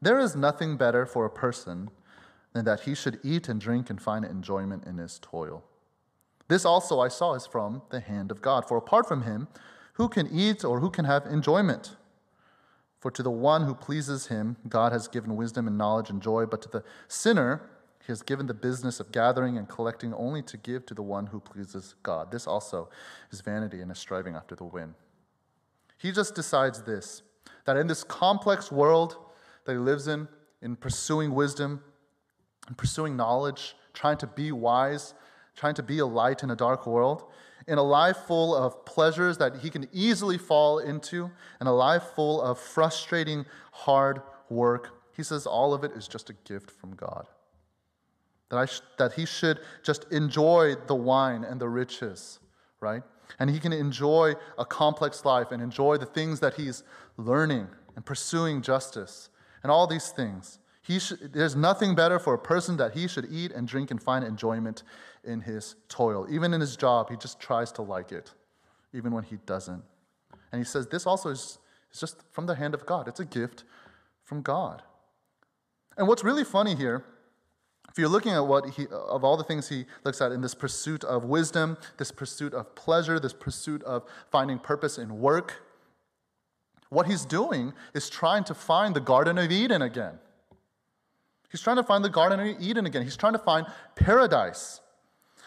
There 0.01 0.19
is 0.19 0.35
nothing 0.35 0.77
better 0.77 1.07
for 1.07 1.25
a 1.25 1.31
person 1.31 1.91
than 2.53 2.65
that 2.65 2.81
he 2.81 2.95
should 2.95 3.21
eat 3.23 3.49
and 3.49 3.61
drink 3.61 3.91
and 3.91 4.01
find 4.01 4.25
enjoyment 4.25 4.85
in 4.85 4.97
his 4.99 5.19
toil. 5.21 5.65
This 6.49 6.65
also 6.65 7.01
I 7.01 7.09
saw 7.09 7.35
is 7.35 7.47
from 7.47 7.83
the 7.91 8.01
hand 8.01 8.31
of 8.31 8.43
God. 8.43 8.67
For 8.67 8.77
apart 8.77 9.07
from 9.07 9.23
him, 9.23 9.49
who 9.95 10.09
can 10.09 10.29
eat 10.33 10.65
or 10.65 10.81
who 10.81 10.91
can 10.91 11.05
have 11.05 11.27
enjoyment? 11.27 11.97
For 12.99 13.11
to 13.13 13.23
the 13.23 13.31
one 13.31 13.65
who 13.65 13.75
pleases 13.75 14.27
him, 14.27 14.57
God 14.69 14.93
has 14.93 15.07
given 15.07 15.37
wisdom 15.37 15.69
and 15.69 15.79
knowledge 15.79 16.11
and 16.11 16.21
joy, 16.21 16.47
but 16.47 16.63
to 16.63 16.69
the 16.69 16.85
sinner, 17.07 17.71
he 18.05 18.11
has 18.11 18.23
given 18.23 18.47
the 18.47 18.55
business 18.55 19.01
of 19.01 19.13
gathering 19.13 19.59
and 19.59 19.69
collecting 19.69 20.15
only 20.15 20.43
to 20.43 20.57
give 20.57 20.87
to 20.87 20.95
the 20.95 21.03
one 21.03 21.27
who 21.27 21.41
pleases 21.41 21.95
God. 22.03 22.33
This 22.33 22.47
also 22.47 22.89
is 23.31 23.41
vanity 23.41 23.81
and 23.81 23.93
a 23.93 23.95
striving 23.95 24.35
after 24.35 24.57
the 24.57 24.65
wind. 24.65 24.95
He 25.99 26.11
just 26.11 26.35
decides 26.35 26.83
this 26.83 27.23
that 27.67 27.77
in 27.77 27.87
this 27.87 28.03
complex 28.03 28.73
world 28.73 29.17
that 29.65 29.73
he 29.73 29.79
lives 29.79 30.09
in, 30.09 30.27
in 30.63 30.75
pursuing 30.75 31.35
wisdom, 31.35 31.83
and 32.67 32.79
pursuing 32.79 33.15
knowledge, 33.15 33.77
trying 33.93 34.17
to 34.17 34.27
be 34.27 34.53
wise, 34.53 35.13
trying 35.59 35.75
to 35.75 35.83
be 35.83 35.99
a 35.99 36.07
light 36.07 36.43
in 36.45 36.51
a 36.51 36.57
dark 36.57 36.87
world, 36.87 37.25
in 37.67 37.79
a 37.79 37.83
life 37.83 38.17
full 38.29 38.55
of 38.55 38.85
pleasures 38.87 39.37
that 39.39 39.57
he 39.57 39.71
can 39.71 39.89
easily 39.93 40.39
fall 40.39 40.79
into, 40.79 41.31
and 41.59 41.69
a 41.69 41.73
life 41.73 42.05
full 42.15 42.41
of 42.41 42.59
frustrating, 42.59 43.45
hard 43.73 44.23
work, 44.49 44.91
he 45.17 45.25
says 45.25 45.47
all 45.47 45.75
of 45.75 45.83
it 45.83 45.93
is 45.93 46.07
just 46.07 46.31
a 46.31 46.35
gift 46.45 46.71
from 46.71 46.95
God. 46.95 47.27
That, 48.51 48.59
I 48.59 48.67
sh- 48.67 48.83
that 48.99 49.15
he 49.15 49.27
should 49.27 49.59
just 49.83 50.05
enjoy 50.13 50.77
the 50.87 50.95
wine 50.95 51.43
and 51.43 51.61
the 51.61 51.69
riches, 51.69 52.39
right? 52.81 53.03
And 53.41 53.51
he 53.51 53.59
can 53.59 53.73
enjoy 53.73 54.35
a 54.57 54.65
complex 54.65 55.25
life 55.25 55.51
and 55.51 55.61
enjoy 55.61 55.97
the 55.97 56.07
things 56.07 56.39
that 56.41 56.55
he's 56.55 56.85
learning 57.17 57.67
and 57.97 58.07
pursuing 58.07 58.63
justice 58.63 59.29
and 59.63 59.73
all 59.73 59.89
these 59.89 60.11
things. 60.11 60.61
He 60.83 61.01
sh- 61.01 61.15
there's 61.21 61.57
nothing 61.57 61.95
better 61.95 62.19
for 62.19 62.33
a 62.33 62.39
person 62.39 62.79
that 62.79 62.93
he 62.93 63.09
should 63.09 63.27
eat 63.31 63.53
and 63.53 63.69
drink 63.69 63.91
and 63.91 64.03
find 64.03 64.25
enjoyment 64.25 64.85
in 65.25 65.41
his 65.41 65.77
toil. 65.89 66.27
Even 66.31 66.55
in 66.55 66.61
his 66.61 66.77
job, 66.77 67.11
he 67.11 67.17
just 67.17 67.41
tries 67.41 67.73
to 67.73 67.83
like 67.83 68.13
it, 68.13 68.33
even 68.93 69.13
when 69.13 69.25
he 69.25 69.37
doesn't. 69.47 69.83
And 70.53 70.61
he 70.61 70.65
says 70.65 70.87
this 70.87 71.07
also 71.07 71.31
is, 71.31 71.59
is 71.93 72.01
just 72.01 72.17
from 72.31 72.47
the 72.47 72.55
hand 72.55 72.75
of 72.75 72.87
God, 72.87 73.09
it's 73.09 73.21
a 73.21 73.25
gift 73.25 73.65
from 74.25 74.43
God. 74.43 74.83
And 75.97 76.07
what's 76.07 76.23
really 76.23 76.45
funny 76.45 76.75
here, 76.75 77.05
if 77.91 77.99
you're 77.99 78.09
looking 78.09 78.33
at 78.33 78.47
what 78.47 78.71
he, 78.71 78.87
of 78.87 79.25
all 79.25 79.37
the 79.37 79.45
things 79.45 79.69
he 79.69 79.87
looks 80.05 80.21
at 80.21 80.31
in 80.31 80.41
this 80.41 80.55
pursuit 80.55 81.03
of 81.05 81.25
wisdom, 81.25 81.77
this 81.97 82.13
pursuit 82.13 82.55
of 82.55 82.75
pleasure, 82.75 83.19
this 83.19 83.33
pursuit 83.33 83.83
of 83.83 84.05
finding 84.31 84.59
purpose 84.59 84.99
in 84.99 85.19
work, 85.21 85.63
what 86.91 87.07
he's 87.07 87.25
doing 87.25 87.73
is 87.95 88.09
trying 88.09 88.45
to 88.45 88.55
find 88.55 88.95
the 88.95 89.01
Garden 89.01 89.39
of 89.39 89.51
Eden 89.51 89.83
again. 89.83 90.19
He's 91.51 91.61
trying 91.61 91.77
to 91.77 91.83
find 91.83 92.05
the 92.05 92.11
Garden 92.11 92.41
of 92.41 92.61
Eden 92.61 92.87
again. 92.87 93.03
He's 93.03 93.17
trying 93.17 93.33
to 93.33 93.39
find 93.39 93.67
paradise. 93.95 94.81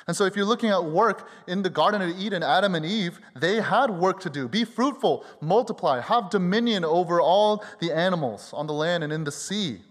And 0.08 0.18
so, 0.18 0.26
if 0.26 0.36
you're 0.36 0.46
looking 0.46 0.70
at 0.70 0.84
work 0.84 1.30
in 1.48 1.62
the 1.62 1.70
Garden 1.70 2.02
of 2.02 2.10
Eden, 2.20 2.42
Adam 2.44 2.76
and 2.76 2.86
Eve, 2.86 3.20
they 3.36 3.62
had 3.62 3.92
work 3.92 4.20
to 4.22 4.30
do. 4.30 4.48
Be 4.48 4.64
fruitful, 4.64 5.26
multiply, 5.42 6.02
have 6.02 6.30
dominion 6.30 6.84
over 6.84 7.22
all 7.22 7.64
the 7.80 7.92
animals 7.92 8.52
on 8.54 8.68
the 8.68 8.74
land 8.74 9.04
and 9.04 9.14
in 9.14 9.24
the 9.24 9.32
sea. 9.32 9.82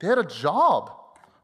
They 0.00 0.06
had 0.06 0.18
a 0.18 0.24
job, 0.24 0.92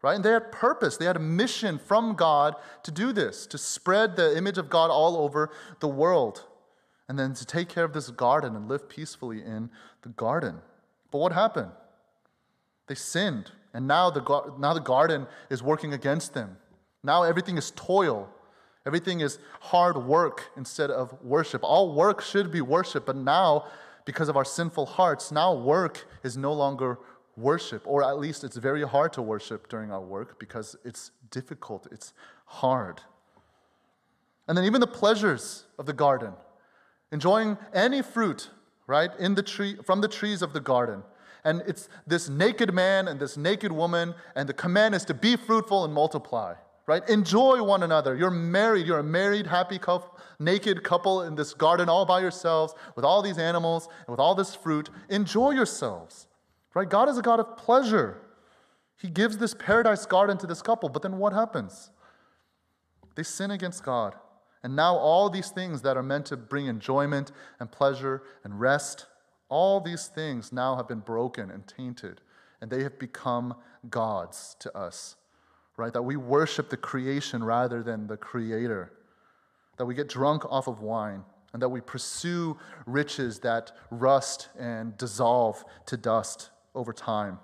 right? 0.02 0.14
And 0.14 0.24
they 0.24 0.30
had 0.30 0.52
purpose. 0.52 0.96
They 0.96 1.06
had 1.06 1.16
a 1.16 1.20
mission 1.20 1.78
from 1.78 2.14
God 2.14 2.56
to 2.82 2.90
do 2.90 3.12
this, 3.12 3.46
to 3.48 3.58
spread 3.58 4.16
the 4.16 4.36
image 4.36 4.58
of 4.58 4.68
God 4.68 4.90
all 4.90 5.16
over 5.16 5.50
the 5.80 5.88
world, 5.88 6.44
and 7.08 7.18
then 7.18 7.34
to 7.34 7.46
take 7.46 7.68
care 7.68 7.84
of 7.84 7.92
this 7.94 8.10
garden 8.10 8.54
and 8.54 8.68
live 8.68 8.88
peacefully 8.88 9.42
in 9.42 9.70
the 10.02 10.10
garden. 10.10 10.58
But 11.10 11.18
what 11.18 11.32
happened? 11.32 11.70
They 12.86 12.94
sinned, 12.94 13.50
and 13.72 13.88
now 13.88 14.10
the, 14.10 14.20
now 14.58 14.74
the 14.74 14.80
garden 14.80 15.26
is 15.48 15.62
working 15.62 15.94
against 15.94 16.34
them. 16.34 16.58
Now 17.04 17.22
everything 17.22 17.56
is 17.56 17.70
toil. 17.76 18.28
Everything 18.86 19.20
is 19.20 19.38
hard 19.60 19.96
work 19.96 20.50
instead 20.56 20.90
of 20.90 21.14
worship. 21.22 21.62
All 21.62 21.94
work 21.94 22.20
should 22.20 22.50
be 22.50 22.60
worship, 22.60 23.06
but 23.06 23.16
now, 23.16 23.66
because 24.04 24.28
of 24.28 24.36
our 24.36 24.44
sinful 24.44 24.86
hearts, 24.86 25.30
now 25.30 25.54
work 25.54 26.06
is 26.22 26.36
no 26.36 26.52
longer 26.52 26.98
worship, 27.36 27.82
or 27.86 28.02
at 28.02 28.18
least 28.18 28.44
it's 28.44 28.56
very 28.56 28.86
hard 28.86 29.12
to 29.14 29.22
worship 29.22 29.68
during 29.68 29.90
our 29.90 30.00
work 30.00 30.38
because 30.38 30.76
it's 30.84 31.10
difficult, 31.30 31.86
it's 31.90 32.12
hard. 32.46 33.00
And 34.46 34.56
then 34.56 34.64
even 34.64 34.80
the 34.80 34.86
pleasures 34.86 35.64
of 35.78 35.86
the 35.86 35.92
garden, 35.92 36.34
enjoying 37.10 37.56
any 37.72 38.02
fruit, 38.02 38.50
right, 38.86 39.10
in 39.18 39.34
the 39.34 39.42
tree, 39.42 39.76
from 39.84 40.00
the 40.00 40.08
trees 40.08 40.42
of 40.42 40.52
the 40.52 40.60
garden, 40.60 41.02
and 41.44 41.62
it's 41.66 41.88
this 42.06 42.28
naked 42.28 42.72
man 42.72 43.08
and 43.08 43.18
this 43.18 43.36
naked 43.36 43.72
woman, 43.72 44.14
and 44.34 44.48
the 44.48 44.54
command 44.54 44.94
is 44.94 45.04
to 45.06 45.14
be 45.14 45.36
fruitful 45.36 45.84
and 45.84 45.92
multiply, 45.92 46.54
right? 46.86 47.08
Enjoy 47.08 47.62
one 47.62 47.82
another. 47.82 48.14
You're 48.14 48.30
married, 48.30 48.86
you're 48.86 48.98
a 48.98 49.04
married, 49.04 49.46
happy, 49.46 49.78
couple, 49.78 50.18
naked 50.38 50.82
couple 50.82 51.22
in 51.22 51.34
this 51.34 51.54
garden 51.54 51.88
all 51.88 52.04
by 52.04 52.20
yourselves 52.20 52.74
with 52.96 53.04
all 53.04 53.22
these 53.22 53.38
animals 53.38 53.88
and 54.06 54.08
with 54.08 54.20
all 54.20 54.34
this 54.34 54.54
fruit. 54.54 54.90
Enjoy 55.08 55.50
yourselves, 55.50 56.26
right? 56.74 56.88
God 56.88 57.08
is 57.08 57.18
a 57.18 57.22
God 57.22 57.40
of 57.40 57.56
pleasure. 57.56 58.20
He 59.00 59.08
gives 59.08 59.38
this 59.38 59.54
paradise 59.54 60.06
garden 60.06 60.38
to 60.38 60.46
this 60.46 60.62
couple, 60.62 60.88
but 60.88 61.02
then 61.02 61.18
what 61.18 61.32
happens? 61.32 61.90
They 63.14 63.22
sin 63.22 63.50
against 63.50 63.82
God. 63.82 64.14
And 64.62 64.74
now 64.74 64.96
all 64.96 65.28
these 65.28 65.50
things 65.50 65.82
that 65.82 65.96
are 65.96 66.02
meant 66.02 66.26
to 66.26 66.36
bring 66.36 66.66
enjoyment 66.66 67.32
and 67.60 67.70
pleasure 67.70 68.22
and 68.44 68.58
rest 68.58 69.06
all 69.48 69.80
these 69.80 70.06
things 70.06 70.52
now 70.52 70.76
have 70.76 70.88
been 70.88 71.00
broken 71.00 71.50
and 71.50 71.66
tainted, 71.66 72.20
and 72.60 72.70
they 72.70 72.82
have 72.82 72.98
become 72.98 73.54
gods 73.88 74.56
to 74.58 74.76
us, 74.76 75.16
right? 75.76 75.92
That 75.92 76.02
we 76.02 76.16
worship 76.16 76.70
the 76.70 76.76
creation 76.76 77.42
rather 77.42 77.82
than 77.82 78.06
the 78.06 78.16
creator, 78.16 78.92
that 79.76 79.86
we 79.86 79.94
get 79.94 80.08
drunk 80.08 80.44
off 80.50 80.66
of 80.66 80.80
wine, 80.80 81.24
and 81.52 81.62
that 81.62 81.68
we 81.68 81.80
pursue 81.80 82.56
riches 82.86 83.40
that 83.40 83.72
rust 83.90 84.48
and 84.58 84.96
dissolve 84.98 85.64
to 85.86 85.96
dust 85.96 86.50
over 86.74 86.92
time. 86.92 87.38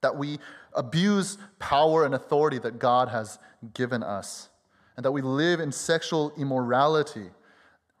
That 0.00 0.16
we 0.16 0.38
abuse 0.74 1.38
power 1.58 2.04
and 2.04 2.14
authority 2.14 2.58
that 2.58 2.78
God 2.78 3.08
has 3.08 3.38
given 3.74 4.02
us, 4.02 4.48
and 4.96 5.04
that 5.04 5.12
we 5.12 5.22
live 5.22 5.60
in 5.60 5.72
sexual 5.72 6.32
immorality 6.36 7.30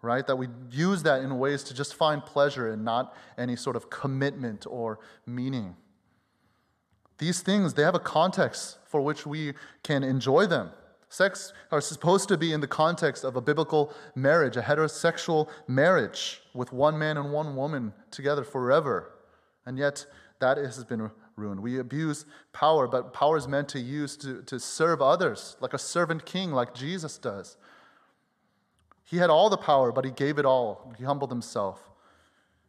right? 0.02 0.26
That 0.26 0.36
we 0.36 0.48
use 0.70 1.02
that 1.04 1.22
in 1.22 1.38
ways 1.38 1.64
to 1.64 1.74
just 1.74 1.94
find 1.94 2.24
pleasure 2.24 2.70
and 2.70 2.84
not 2.84 3.14
any 3.36 3.56
sort 3.56 3.76
of 3.76 3.90
commitment 3.90 4.66
or 4.68 5.00
meaning. 5.26 5.76
These 7.18 7.42
things, 7.42 7.74
they 7.74 7.82
have 7.82 7.94
a 7.94 8.00
context 8.00 8.78
for 8.86 9.00
which 9.00 9.26
we 9.26 9.54
can 9.82 10.02
enjoy 10.02 10.46
them. 10.46 10.70
Sex 11.10 11.52
are 11.72 11.80
supposed 11.80 12.28
to 12.28 12.36
be 12.36 12.52
in 12.52 12.60
the 12.60 12.66
context 12.66 13.24
of 13.24 13.34
a 13.34 13.40
biblical 13.40 13.92
marriage, 14.14 14.56
a 14.56 14.62
heterosexual 14.62 15.48
marriage 15.66 16.42
with 16.54 16.72
one 16.72 16.98
man 16.98 17.16
and 17.16 17.32
one 17.32 17.56
woman 17.56 17.92
together 18.10 18.44
forever. 18.44 19.12
And 19.64 19.78
yet, 19.78 20.06
that 20.40 20.58
has 20.58 20.84
been 20.84 21.10
ruined. 21.34 21.60
We 21.60 21.78
abuse 21.78 22.26
power, 22.52 22.86
but 22.86 23.12
power 23.12 23.36
is 23.36 23.48
meant 23.48 23.68
to 23.70 23.80
use 23.80 24.16
to, 24.18 24.42
to 24.42 24.60
serve 24.60 25.00
others, 25.00 25.56
like 25.60 25.72
a 25.72 25.78
servant 25.78 26.26
king, 26.26 26.52
like 26.52 26.74
Jesus 26.74 27.16
does. 27.16 27.56
He 29.04 29.16
had 29.16 29.30
all 29.30 29.48
the 29.48 29.56
power, 29.56 29.90
but 29.90 30.04
he 30.04 30.10
gave 30.10 30.38
it 30.38 30.44
all. 30.44 30.92
He 30.98 31.04
humbled 31.04 31.30
himself 31.30 31.90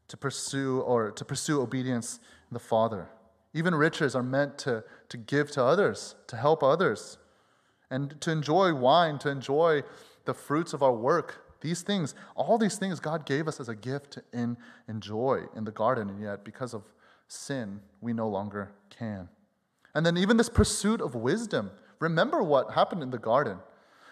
to 0.07 0.17
pursue 0.17 0.79
or 0.81 1.11
to 1.11 1.25
pursue 1.25 1.61
obedience 1.61 2.19
in 2.49 2.53
the 2.53 2.59
Father. 2.59 3.09
Even 3.59 3.75
riches 3.75 4.15
are 4.15 4.23
meant 4.23 4.57
to, 4.59 4.85
to 5.09 5.17
give 5.17 5.51
to 5.51 5.61
others, 5.61 6.15
to 6.27 6.37
help 6.37 6.63
others, 6.63 7.17
and 7.91 8.15
to 8.21 8.31
enjoy 8.31 8.73
wine, 8.73 9.19
to 9.19 9.29
enjoy 9.29 9.83
the 10.23 10.33
fruits 10.33 10.71
of 10.71 10.81
our 10.81 10.93
work. 10.93 11.43
These 11.59 11.81
things, 11.81 12.15
all 12.35 12.57
these 12.57 12.77
things 12.77 13.01
God 13.01 13.25
gave 13.25 13.49
us 13.49 13.59
as 13.59 13.67
a 13.67 13.75
gift 13.75 14.17
and 14.31 14.55
enjoy 14.87 15.41
in 15.57 15.65
the 15.65 15.73
garden, 15.73 16.09
and 16.09 16.21
yet 16.21 16.45
because 16.45 16.73
of 16.73 16.83
sin, 17.27 17.81
we 17.99 18.13
no 18.13 18.29
longer 18.29 18.71
can. 18.89 19.27
And 19.93 20.05
then 20.05 20.15
even 20.15 20.37
this 20.37 20.47
pursuit 20.47 21.01
of 21.01 21.13
wisdom. 21.13 21.71
Remember 21.99 22.41
what 22.41 22.71
happened 22.71 23.03
in 23.03 23.09
the 23.09 23.19
garden 23.19 23.57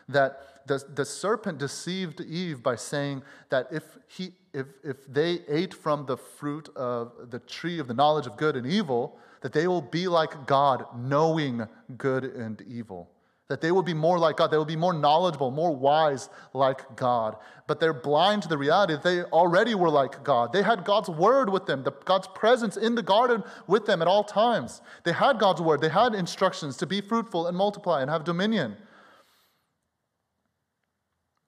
that 0.09 0.67
the, 0.67 0.83
the 0.93 1.05
serpent 1.05 1.57
deceived 1.57 2.19
Eve 2.19 2.61
by 2.61 2.75
saying 2.75 3.23
that 3.49 3.67
if, 3.71 3.83
he, 4.07 4.33
if, 4.53 4.65
if 4.83 5.07
they 5.07 5.39
ate 5.47 5.73
from 5.73 6.05
the 6.05 6.17
fruit 6.17 6.67
of 6.75 7.31
the 7.31 7.39
tree 7.39 7.79
of 7.79 7.87
the 7.87 7.93
knowledge 7.93 8.27
of 8.27 8.35
good 8.35 8.57
and 8.57 8.67
evil, 8.67 9.17
that 9.41 9.53
they 9.53 9.67
will 9.67 9.81
be 9.81 10.07
like 10.07 10.47
God, 10.47 10.85
knowing 10.95 11.67
good 11.97 12.23
and 12.23 12.61
evil. 12.67 13.09
that 13.49 13.61
they 13.61 13.71
will 13.71 13.83
be 13.83 13.93
more 13.93 14.19
like 14.19 14.37
God. 14.37 14.51
They 14.51 14.57
will 14.57 14.65
be 14.65 14.75
more 14.75 14.93
knowledgeable, 14.93 15.51
more 15.51 15.73
wise 15.73 16.29
like 16.53 16.97
God. 16.97 17.37
But 17.65 17.79
they're 17.79 17.93
blind 17.93 18.43
to 18.43 18.49
the 18.49 18.57
reality 18.57 18.93
that 18.93 19.03
they 19.03 19.23
already 19.23 19.73
were 19.73 19.89
like 19.89 20.23
God. 20.23 20.51
They 20.51 20.63
had 20.63 20.83
God's 20.83 21.09
word 21.09 21.49
with 21.49 21.65
them, 21.65 21.83
the, 21.83 21.91
God's 22.03 22.27
presence 22.27 22.75
in 22.75 22.95
the 22.95 23.01
garden 23.01 23.43
with 23.65 23.85
them 23.85 24.01
at 24.01 24.07
all 24.07 24.23
times. 24.23 24.81
They 25.05 25.13
had 25.13 25.39
God's 25.39 25.61
word, 25.61 25.81
they 25.81 25.89
had 25.89 26.13
instructions 26.13 26.75
to 26.77 26.85
be 26.85 26.99
fruitful 26.99 27.47
and 27.47 27.55
multiply 27.55 28.01
and 28.01 28.09
have 28.09 28.25
dominion. 28.25 28.75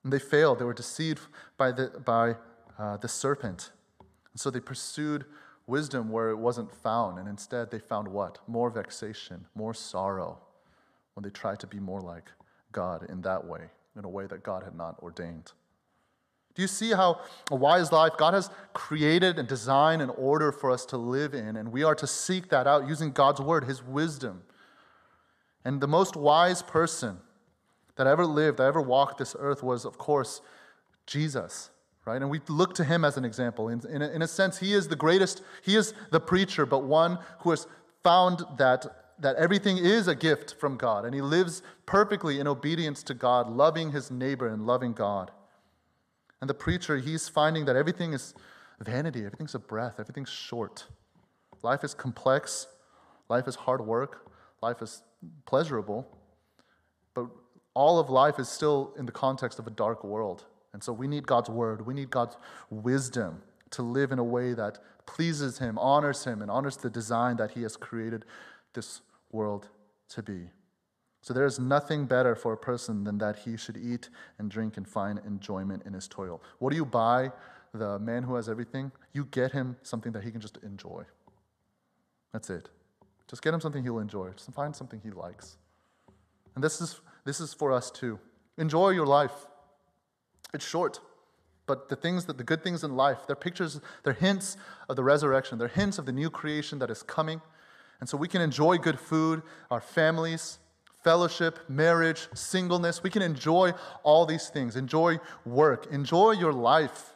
And 0.06 0.14
they 0.14 0.20
failed. 0.20 0.60
They 0.60 0.66
were 0.66 0.74
deceived 0.74 1.22
by 1.58 1.74
the, 1.74 1.90
by, 2.06 2.36
uh, 2.78 2.96
the 2.98 3.10
serpent. 3.10 3.72
And 4.32 4.40
so 4.40 4.50
they 4.50 4.62
pursued 4.62 5.26
wisdom 5.70 6.10
where 6.10 6.30
it 6.30 6.38
wasn't 6.38 6.72
found. 6.72 7.20
And 7.20 7.28
instead, 7.28 7.72
they 7.72 7.80
found 7.80 8.08
what? 8.08 8.40
More 8.48 8.70
vexation, 8.70 9.46
more 9.56 9.74
sorrow 9.74 10.40
when 11.14 11.24
they 11.24 11.30
tried 11.30 11.60
to 11.60 11.68
be 11.68 11.80
more 11.80 12.02
like 12.02 12.32
God 12.72 13.10
in 13.10 13.22
that 13.22 13.46
way, 13.46 13.70
in 13.98 14.04
a 14.04 14.10
way 14.10 14.26
that 14.28 14.44
God 14.44 14.64
had 14.64 14.76
not 14.76 14.98
ordained. 15.00 15.54
Do 16.56 16.62
you 16.62 16.68
see 16.68 16.92
how 16.92 17.22
a 17.52 17.56
wise 17.56 17.92
life 17.92 18.14
God 18.18 18.34
has 18.34 18.50
created 18.74 19.40
and 19.40 19.48
designed 19.48 20.02
an 20.02 20.10
order 20.10 20.52
for 20.52 20.72
us 20.72 20.86
to 20.88 20.98
live 20.98 21.34
in, 21.34 21.56
and 21.56 21.72
we 21.72 21.84
are 21.84 21.96
to 21.96 22.08
seek 22.08 22.50
that 22.50 22.68
out 22.68 22.88
using 22.88 23.12
God's 23.12 23.40
word, 23.40 23.64
His 23.64 23.84
wisdom? 23.84 24.44
And 25.64 25.80
the 25.80 25.88
most 25.88 26.16
wise 26.16 26.62
person 26.62 27.20
that 27.96 28.08
ever 28.08 28.26
lived, 28.26 28.58
that 28.58 28.64
ever 28.64 28.82
walked 28.82 29.20
this 29.20 29.36
earth 29.38 29.62
was, 29.62 29.86
of 29.86 29.98
course, 29.98 30.42
Jesus, 31.06 31.70
right? 32.06 32.22
And 32.22 32.30
we 32.30 32.42
look 32.48 32.74
to 32.76 32.84
him 32.84 33.06
as 33.06 33.18
an 33.18 33.26
example. 33.26 33.70
In, 33.70 33.82
in, 33.88 34.02
a, 34.02 34.10
in 34.10 34.22
a 34.22 34.28
sense, 34.28 34.58
he 34.60 34.74
is 34.74 34.88
the 34.88 34.96
greatest, 34.96 35.42
he 35.62 35.76
is 35.76 35.94
the 36.12 36.20
preacher, 36.20 36.66
but 36.66 36.84
one 36.84 37.20
who 37.40 37.52
has 37.52 37.68
found 38.04 38.44
that 38.58 38.86
that 39.20 39.36
everything 39.36 39.78
is 39.78 40.08
a 40.08 40.16
gift 40.16 40.56
from 40.60 40.78
God, 40.78 41.06
and 41.06 41.14
he 41.14 41.22
lives 41.22 41.62
perfectly 41.86 42.40
in 42.40 42.48
obedience 42.48 43.04
to 43.04 43.14
God, 43.14 43.50
loving 43.50 43.92
his 43.92 44.10
neighbor 44.10 44.48
and 44.48 44.66
loving 44.66 44.94
God. 44.94 45.32
And 46.42 46.50
the 46.50 46.54
preacher, 46.54 46.98
he's 46.98 47.28
finding 47.28 47.66
that 47.66 47.76
everything 47.76 48.14
is 48.14 48.34
vanity, 48.80 49.26
everything's 49.26 49.56
a 49.56 49.60
breath, 49.60 49.96
everything's 50.00 50.30
short. 50.30 50.86
Life 51.62 51.84
is 51.84 51.94
complex, 51.94 52.68
life 53.28 53.48
is 53.48 53.56
hard 53.56 53.86
work, 53.86 54.32
life 54.62 54.82
is 54.82 55.04
pleasurable, 55.46 56.08
but 57.14 57.28
all 57.74 58.00
of 58.00 58.10
life 58.10 58.40
is 58.40 58.48
still 58.48 58.94
in 58.98 59.06
the 59.06 59.12
context 59.12 59.60
of 59.60 59.68
a 59.68 59.72
dark 59.72 60.04
world. 60.06 60.46
And 60.74 60.84
so 60.84 60.94
we 60.94 61.08
need 61.08 61.26
God's 61.26 61.50
word, 61.50 61.86
we 61.86 61.94
need 61.94 62.10
God's 62.10 62.38
wisdom 62.70 63.42
to 63.72 63.82
live 63.82 64.12
in 64.12 64.20
a 64.20 64.24
way 64.24 64.54
that 64.54 64.80
pleases 65.06 65.60
Him, 65.60 65.78
honors 65.78 66.24
Him, 66.24 66.42
and 66.42 66.50
honors 66.50 66.78
the 66.78 66.90
design 66.90 67.38
that 67.38 67.52
He 67.52 67.64
has 67.64 67.76
created 67.76 68.26
this 68.74 69.02
world 69.32 69.70
to 70.10 70.24
be. 70.24 70.50
So 71.22 71.34
there 71.34 71.46
is 71.46 71.60
nothing 71.60 72.06
better 72.06 72.36
for 72.36 72.54
a 72.54 72.58
person 72.58 73.04
than 73.04 73.18
that 73.18 73.40
he 73.40 73.58
should 73.58 73.78
eat 73.78 74.10
and 74.38 74.50
drink 74.50 74.78
and 74.78 74.88
find 74.88 75.20
enjoyment 75.26 75.84
in 75.86 75.94
his 75.94 76.08
toil. 76.08 76.42
What 76.60 76.72
do 76.72 76.78
you 76.78 76.86
buy 76.86 77.32
the 77.74 78.00
man 78.00 78.24
who 78.24 78.36
has 78.36 78.48
everything? 78.48 78.92
You 79.14 79.26
get 79.26 79.52
him 79.52 79.76
something 79.84 80.12
that 80.14 80.24
he 80.24 80.32
can 80.32 80.40
just 80.40 80.58
enjoy. 80.64 81.04
That's 82.32 82.50
it. 82.50 82.70
Just 83.28 83.42
get 83.42 83.54
him 83.54 83.62
something 83.62 83.84
he'll 83.84 84.00
enjoy. 84.00 84.30
Just 84.30 84.52
find 84.54 84.76
something 84.76 85.02
he 85.04 85.12
likes. 85.12 85.58
And 86.56 86.64
this 86.64 86.80
is, 86.82 87.02
this 87.26 87.40
is 87.40 87.54
for 87.54 87.72
us 87.72 87.92
too. 87.92 88.18
Enjoy 88.58 88.90
your 88.90 89.06
life. 89.06 89.46
It's 90.54 90.66
short, 90.66 91.00
but 91.66 91.90
the 91.90 91.96
things 91.96 92.26
that 92.26 92.38
the 92.38 92.44
good 92.44 92.64
things 92.64 92.84
in 92.84 92.96
life, 92.96 93.20
they're 93.28 93.36
pictures, 93.36 93.80
they're 94.04 94.14
hints 94.14 94.58
of 94.88 94.96
the 94.96 95.04
resurrection, 95.04 95.58
they're 95.58 95.68
hints 95.68 95.98
of 95.98 96.06
the 96.06 96.12
new 96.12 96.30
creation 96.30 96.80
that 96.80 96.90
is 96.90 97.04
coming. 97.04 97.42
And 98.00 98.08
so 98.08 98.18
we 98.18 98.28
can 98.28 98.42
enjoy 98.42 98.78
good 98.78 99.00
food, 99.00 99.42
our 99.70 99.82
families, 99.82 100.60
fellowship, 101.04 101.60
marriage, 101.70 102.28
singleness. 102.34 103.04
We 103.04 103.10
can 103.10 103.22
enjoy 103.22 103.74
all 104.04 104.26
these 104.26 104.50
things. 104.50 104.76
Enjoy 104.76 105.20
work. 105.46 105.88
Enjoy 105.92 106.32
your 106.32 106.54
life. 106.54 107.14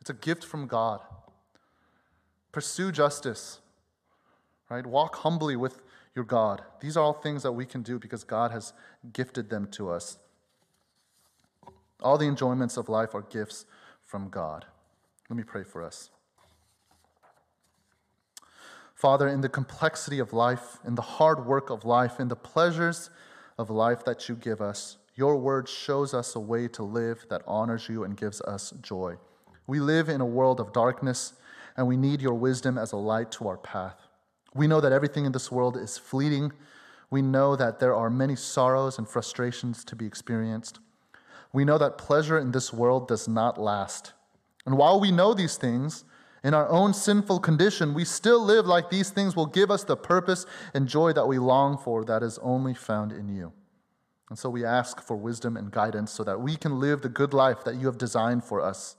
It's 0.00 0.10
a 0.10 0.14
gift 0.14 0.44
from 0.44 0.66
God. 0.66 1.00
Pursue 2.50 2.92
justice, 2.92 3.60
right? 4.68 4.86
Walk 4.86 5.16
humbly 5.16 5.56
with 5.56 5.80
your 6.14 6.24
God. 6.24 6.62
These 6.80 6.96
are 6.96 7.02
all 7.02 7.14
things 7.14 7.42
that 7.42 7.52
we 7.52 7.64
can 7.64 7.82
do 7.82 7.98
because 7.98 8.24
God 8.24 8.50
has 8.50 8.72
gifted 9.12 9.48
them 9.48 9.68
to 9.72 9.90
us. 9.90 10.18
All 12.02 12.18
the 12.18 12.26
enjoyments 12.26 12.76
of 12.76 12.88
life 12.88 13.14
are 13.14 13.22
gifts 13.22 13.64
from 14.04 14.28
God. 14.28 14.66
Let 15.30 15.36
me 15.36 15.44
pray 15.44 15.64
for 15.64 15.82
us. 15.82 16.10
Father, 18.94 19.26
in 19.26 19.40
the 19.40 19.48
complexity 19.48 20.18
of 20.18 20.32
life, 20.32 20.78
in 20.86 20.94
the 20.94 21.02
hard 21.02 21.46
work 21.46 21.70
of 21.70 21.84
life, 21.84 22.20
in 22.20 22.28
the 22.28 22.36
pleasures 22.36 23.10
of 23.58 23.70
life 23.70 24.04
that 24.04 24.28
you 24.28 24.34
give 24.34 24.60
us, 24.60 24.98
your 25.14 25.36
word 25.36 25.68
shows 25.68 26.14
us 26.14 26.36
a 26.36 26.40
way 26.40 26.68
to 26.68 26.82
live 26.82 27.26
that 27.28 27.42
honors 27.46 27.88
you 27.88 28.04
and 28.04 28.16
gives 28.16 28.40
us 28.42 28.72
joy. 28.80 29.16
We 29.66 29.80
live 29.80 30.08
in 30.08 30.20
a 30.20 30.26
world 30.26 30.60
of 30.60 30.72
darkness, 30.72 31.34
and 31.76 31.86
we 31.86 31.96
need 31.96 32.20
your 32.20 32.34
wisdom 32.34 32.78
as 32.78 32.92
a 32.92 32.96
light 32.96 33.30
to 33.32 33.48
our 33.48 33.56
path. 33.56 34.06
We 34.54 34.66
know 34.66 34.80
that 34.80 34.92
everything 34.92 35.24
in 35.24 35.32
this 35.32 35.50
world 35.50 35.76
is 35.76 35.98
fleeting. 35.98 36.52
We 37.10 37.22
know 37.22 37.56
that 37.56 37.80
there 37.80 37.94
are 37.94 38.10
many 38.10 38.36
sorrows 38.36 38.98
and 38.98 39.08
frustrations 39.08 39.84
to 39.86 39.96
be 39.96 40.06
experienced. 40.06 40.78
We 41.52 41.64
know 41.64 41.78
that 41.78 41.98
pleasure 41.98 42.38
in 42.38 42.52
this 42.52 42.72
world 42.72 43.08
does 43.08 43.28
not 43.28 43.60
last. 43.60 44.12
And 44.64 44.78
while 44.78 45.00
we 45.00 45.10
know 45.10 45.34
these 45.34 45.56
things, 45.56 46.04
in 46.44 46.54
our 46.54 46.68
own 46.68 46.92
sinful 46.92 47.40
condition, 47.40 47.94
we 47.94 48.04
still 48.04 48.42
live 48.44 48.66
like 48.66 48.90
these 48.90 49.10
things 49.10 49.36
will 49.36 49.46
give 49.46 49.70
us 49.70 49.84
the 49.84 49.96
purpose 49.96 50.44
and 50.74 50.88
joy 50.88 51.12
that 51.12 51.26
we 51.26 51.38
long 51.38 51.78
for 51.78 52.04
that 52.04 52.22
is 52.22 52.38
only 52.38 52.74
found 52.74 53.12
in 53.12 53.28
you. 53.28 53.52
And 54.28 54.38
so 54.38 54.48
we 54.48 54.64
ask 54.64 55.00
for 55.00 55.16
wisdom 55.16 55.56
and 55.56 55.70
guidance 55.70 56.10
so 56.10 56.24
that 56.24 56.40
we 56.40 56.56
can 56.56 56.80
live 56.80 57.02
the 57.02 57.08
good 57.08 57.34
life 57.34 57.64
that 57.64 57.76
you 57.76 57.86
have 57.86 57.98
designed 57.98 58.44
for 58.44 58.60
us. 58.60 58.90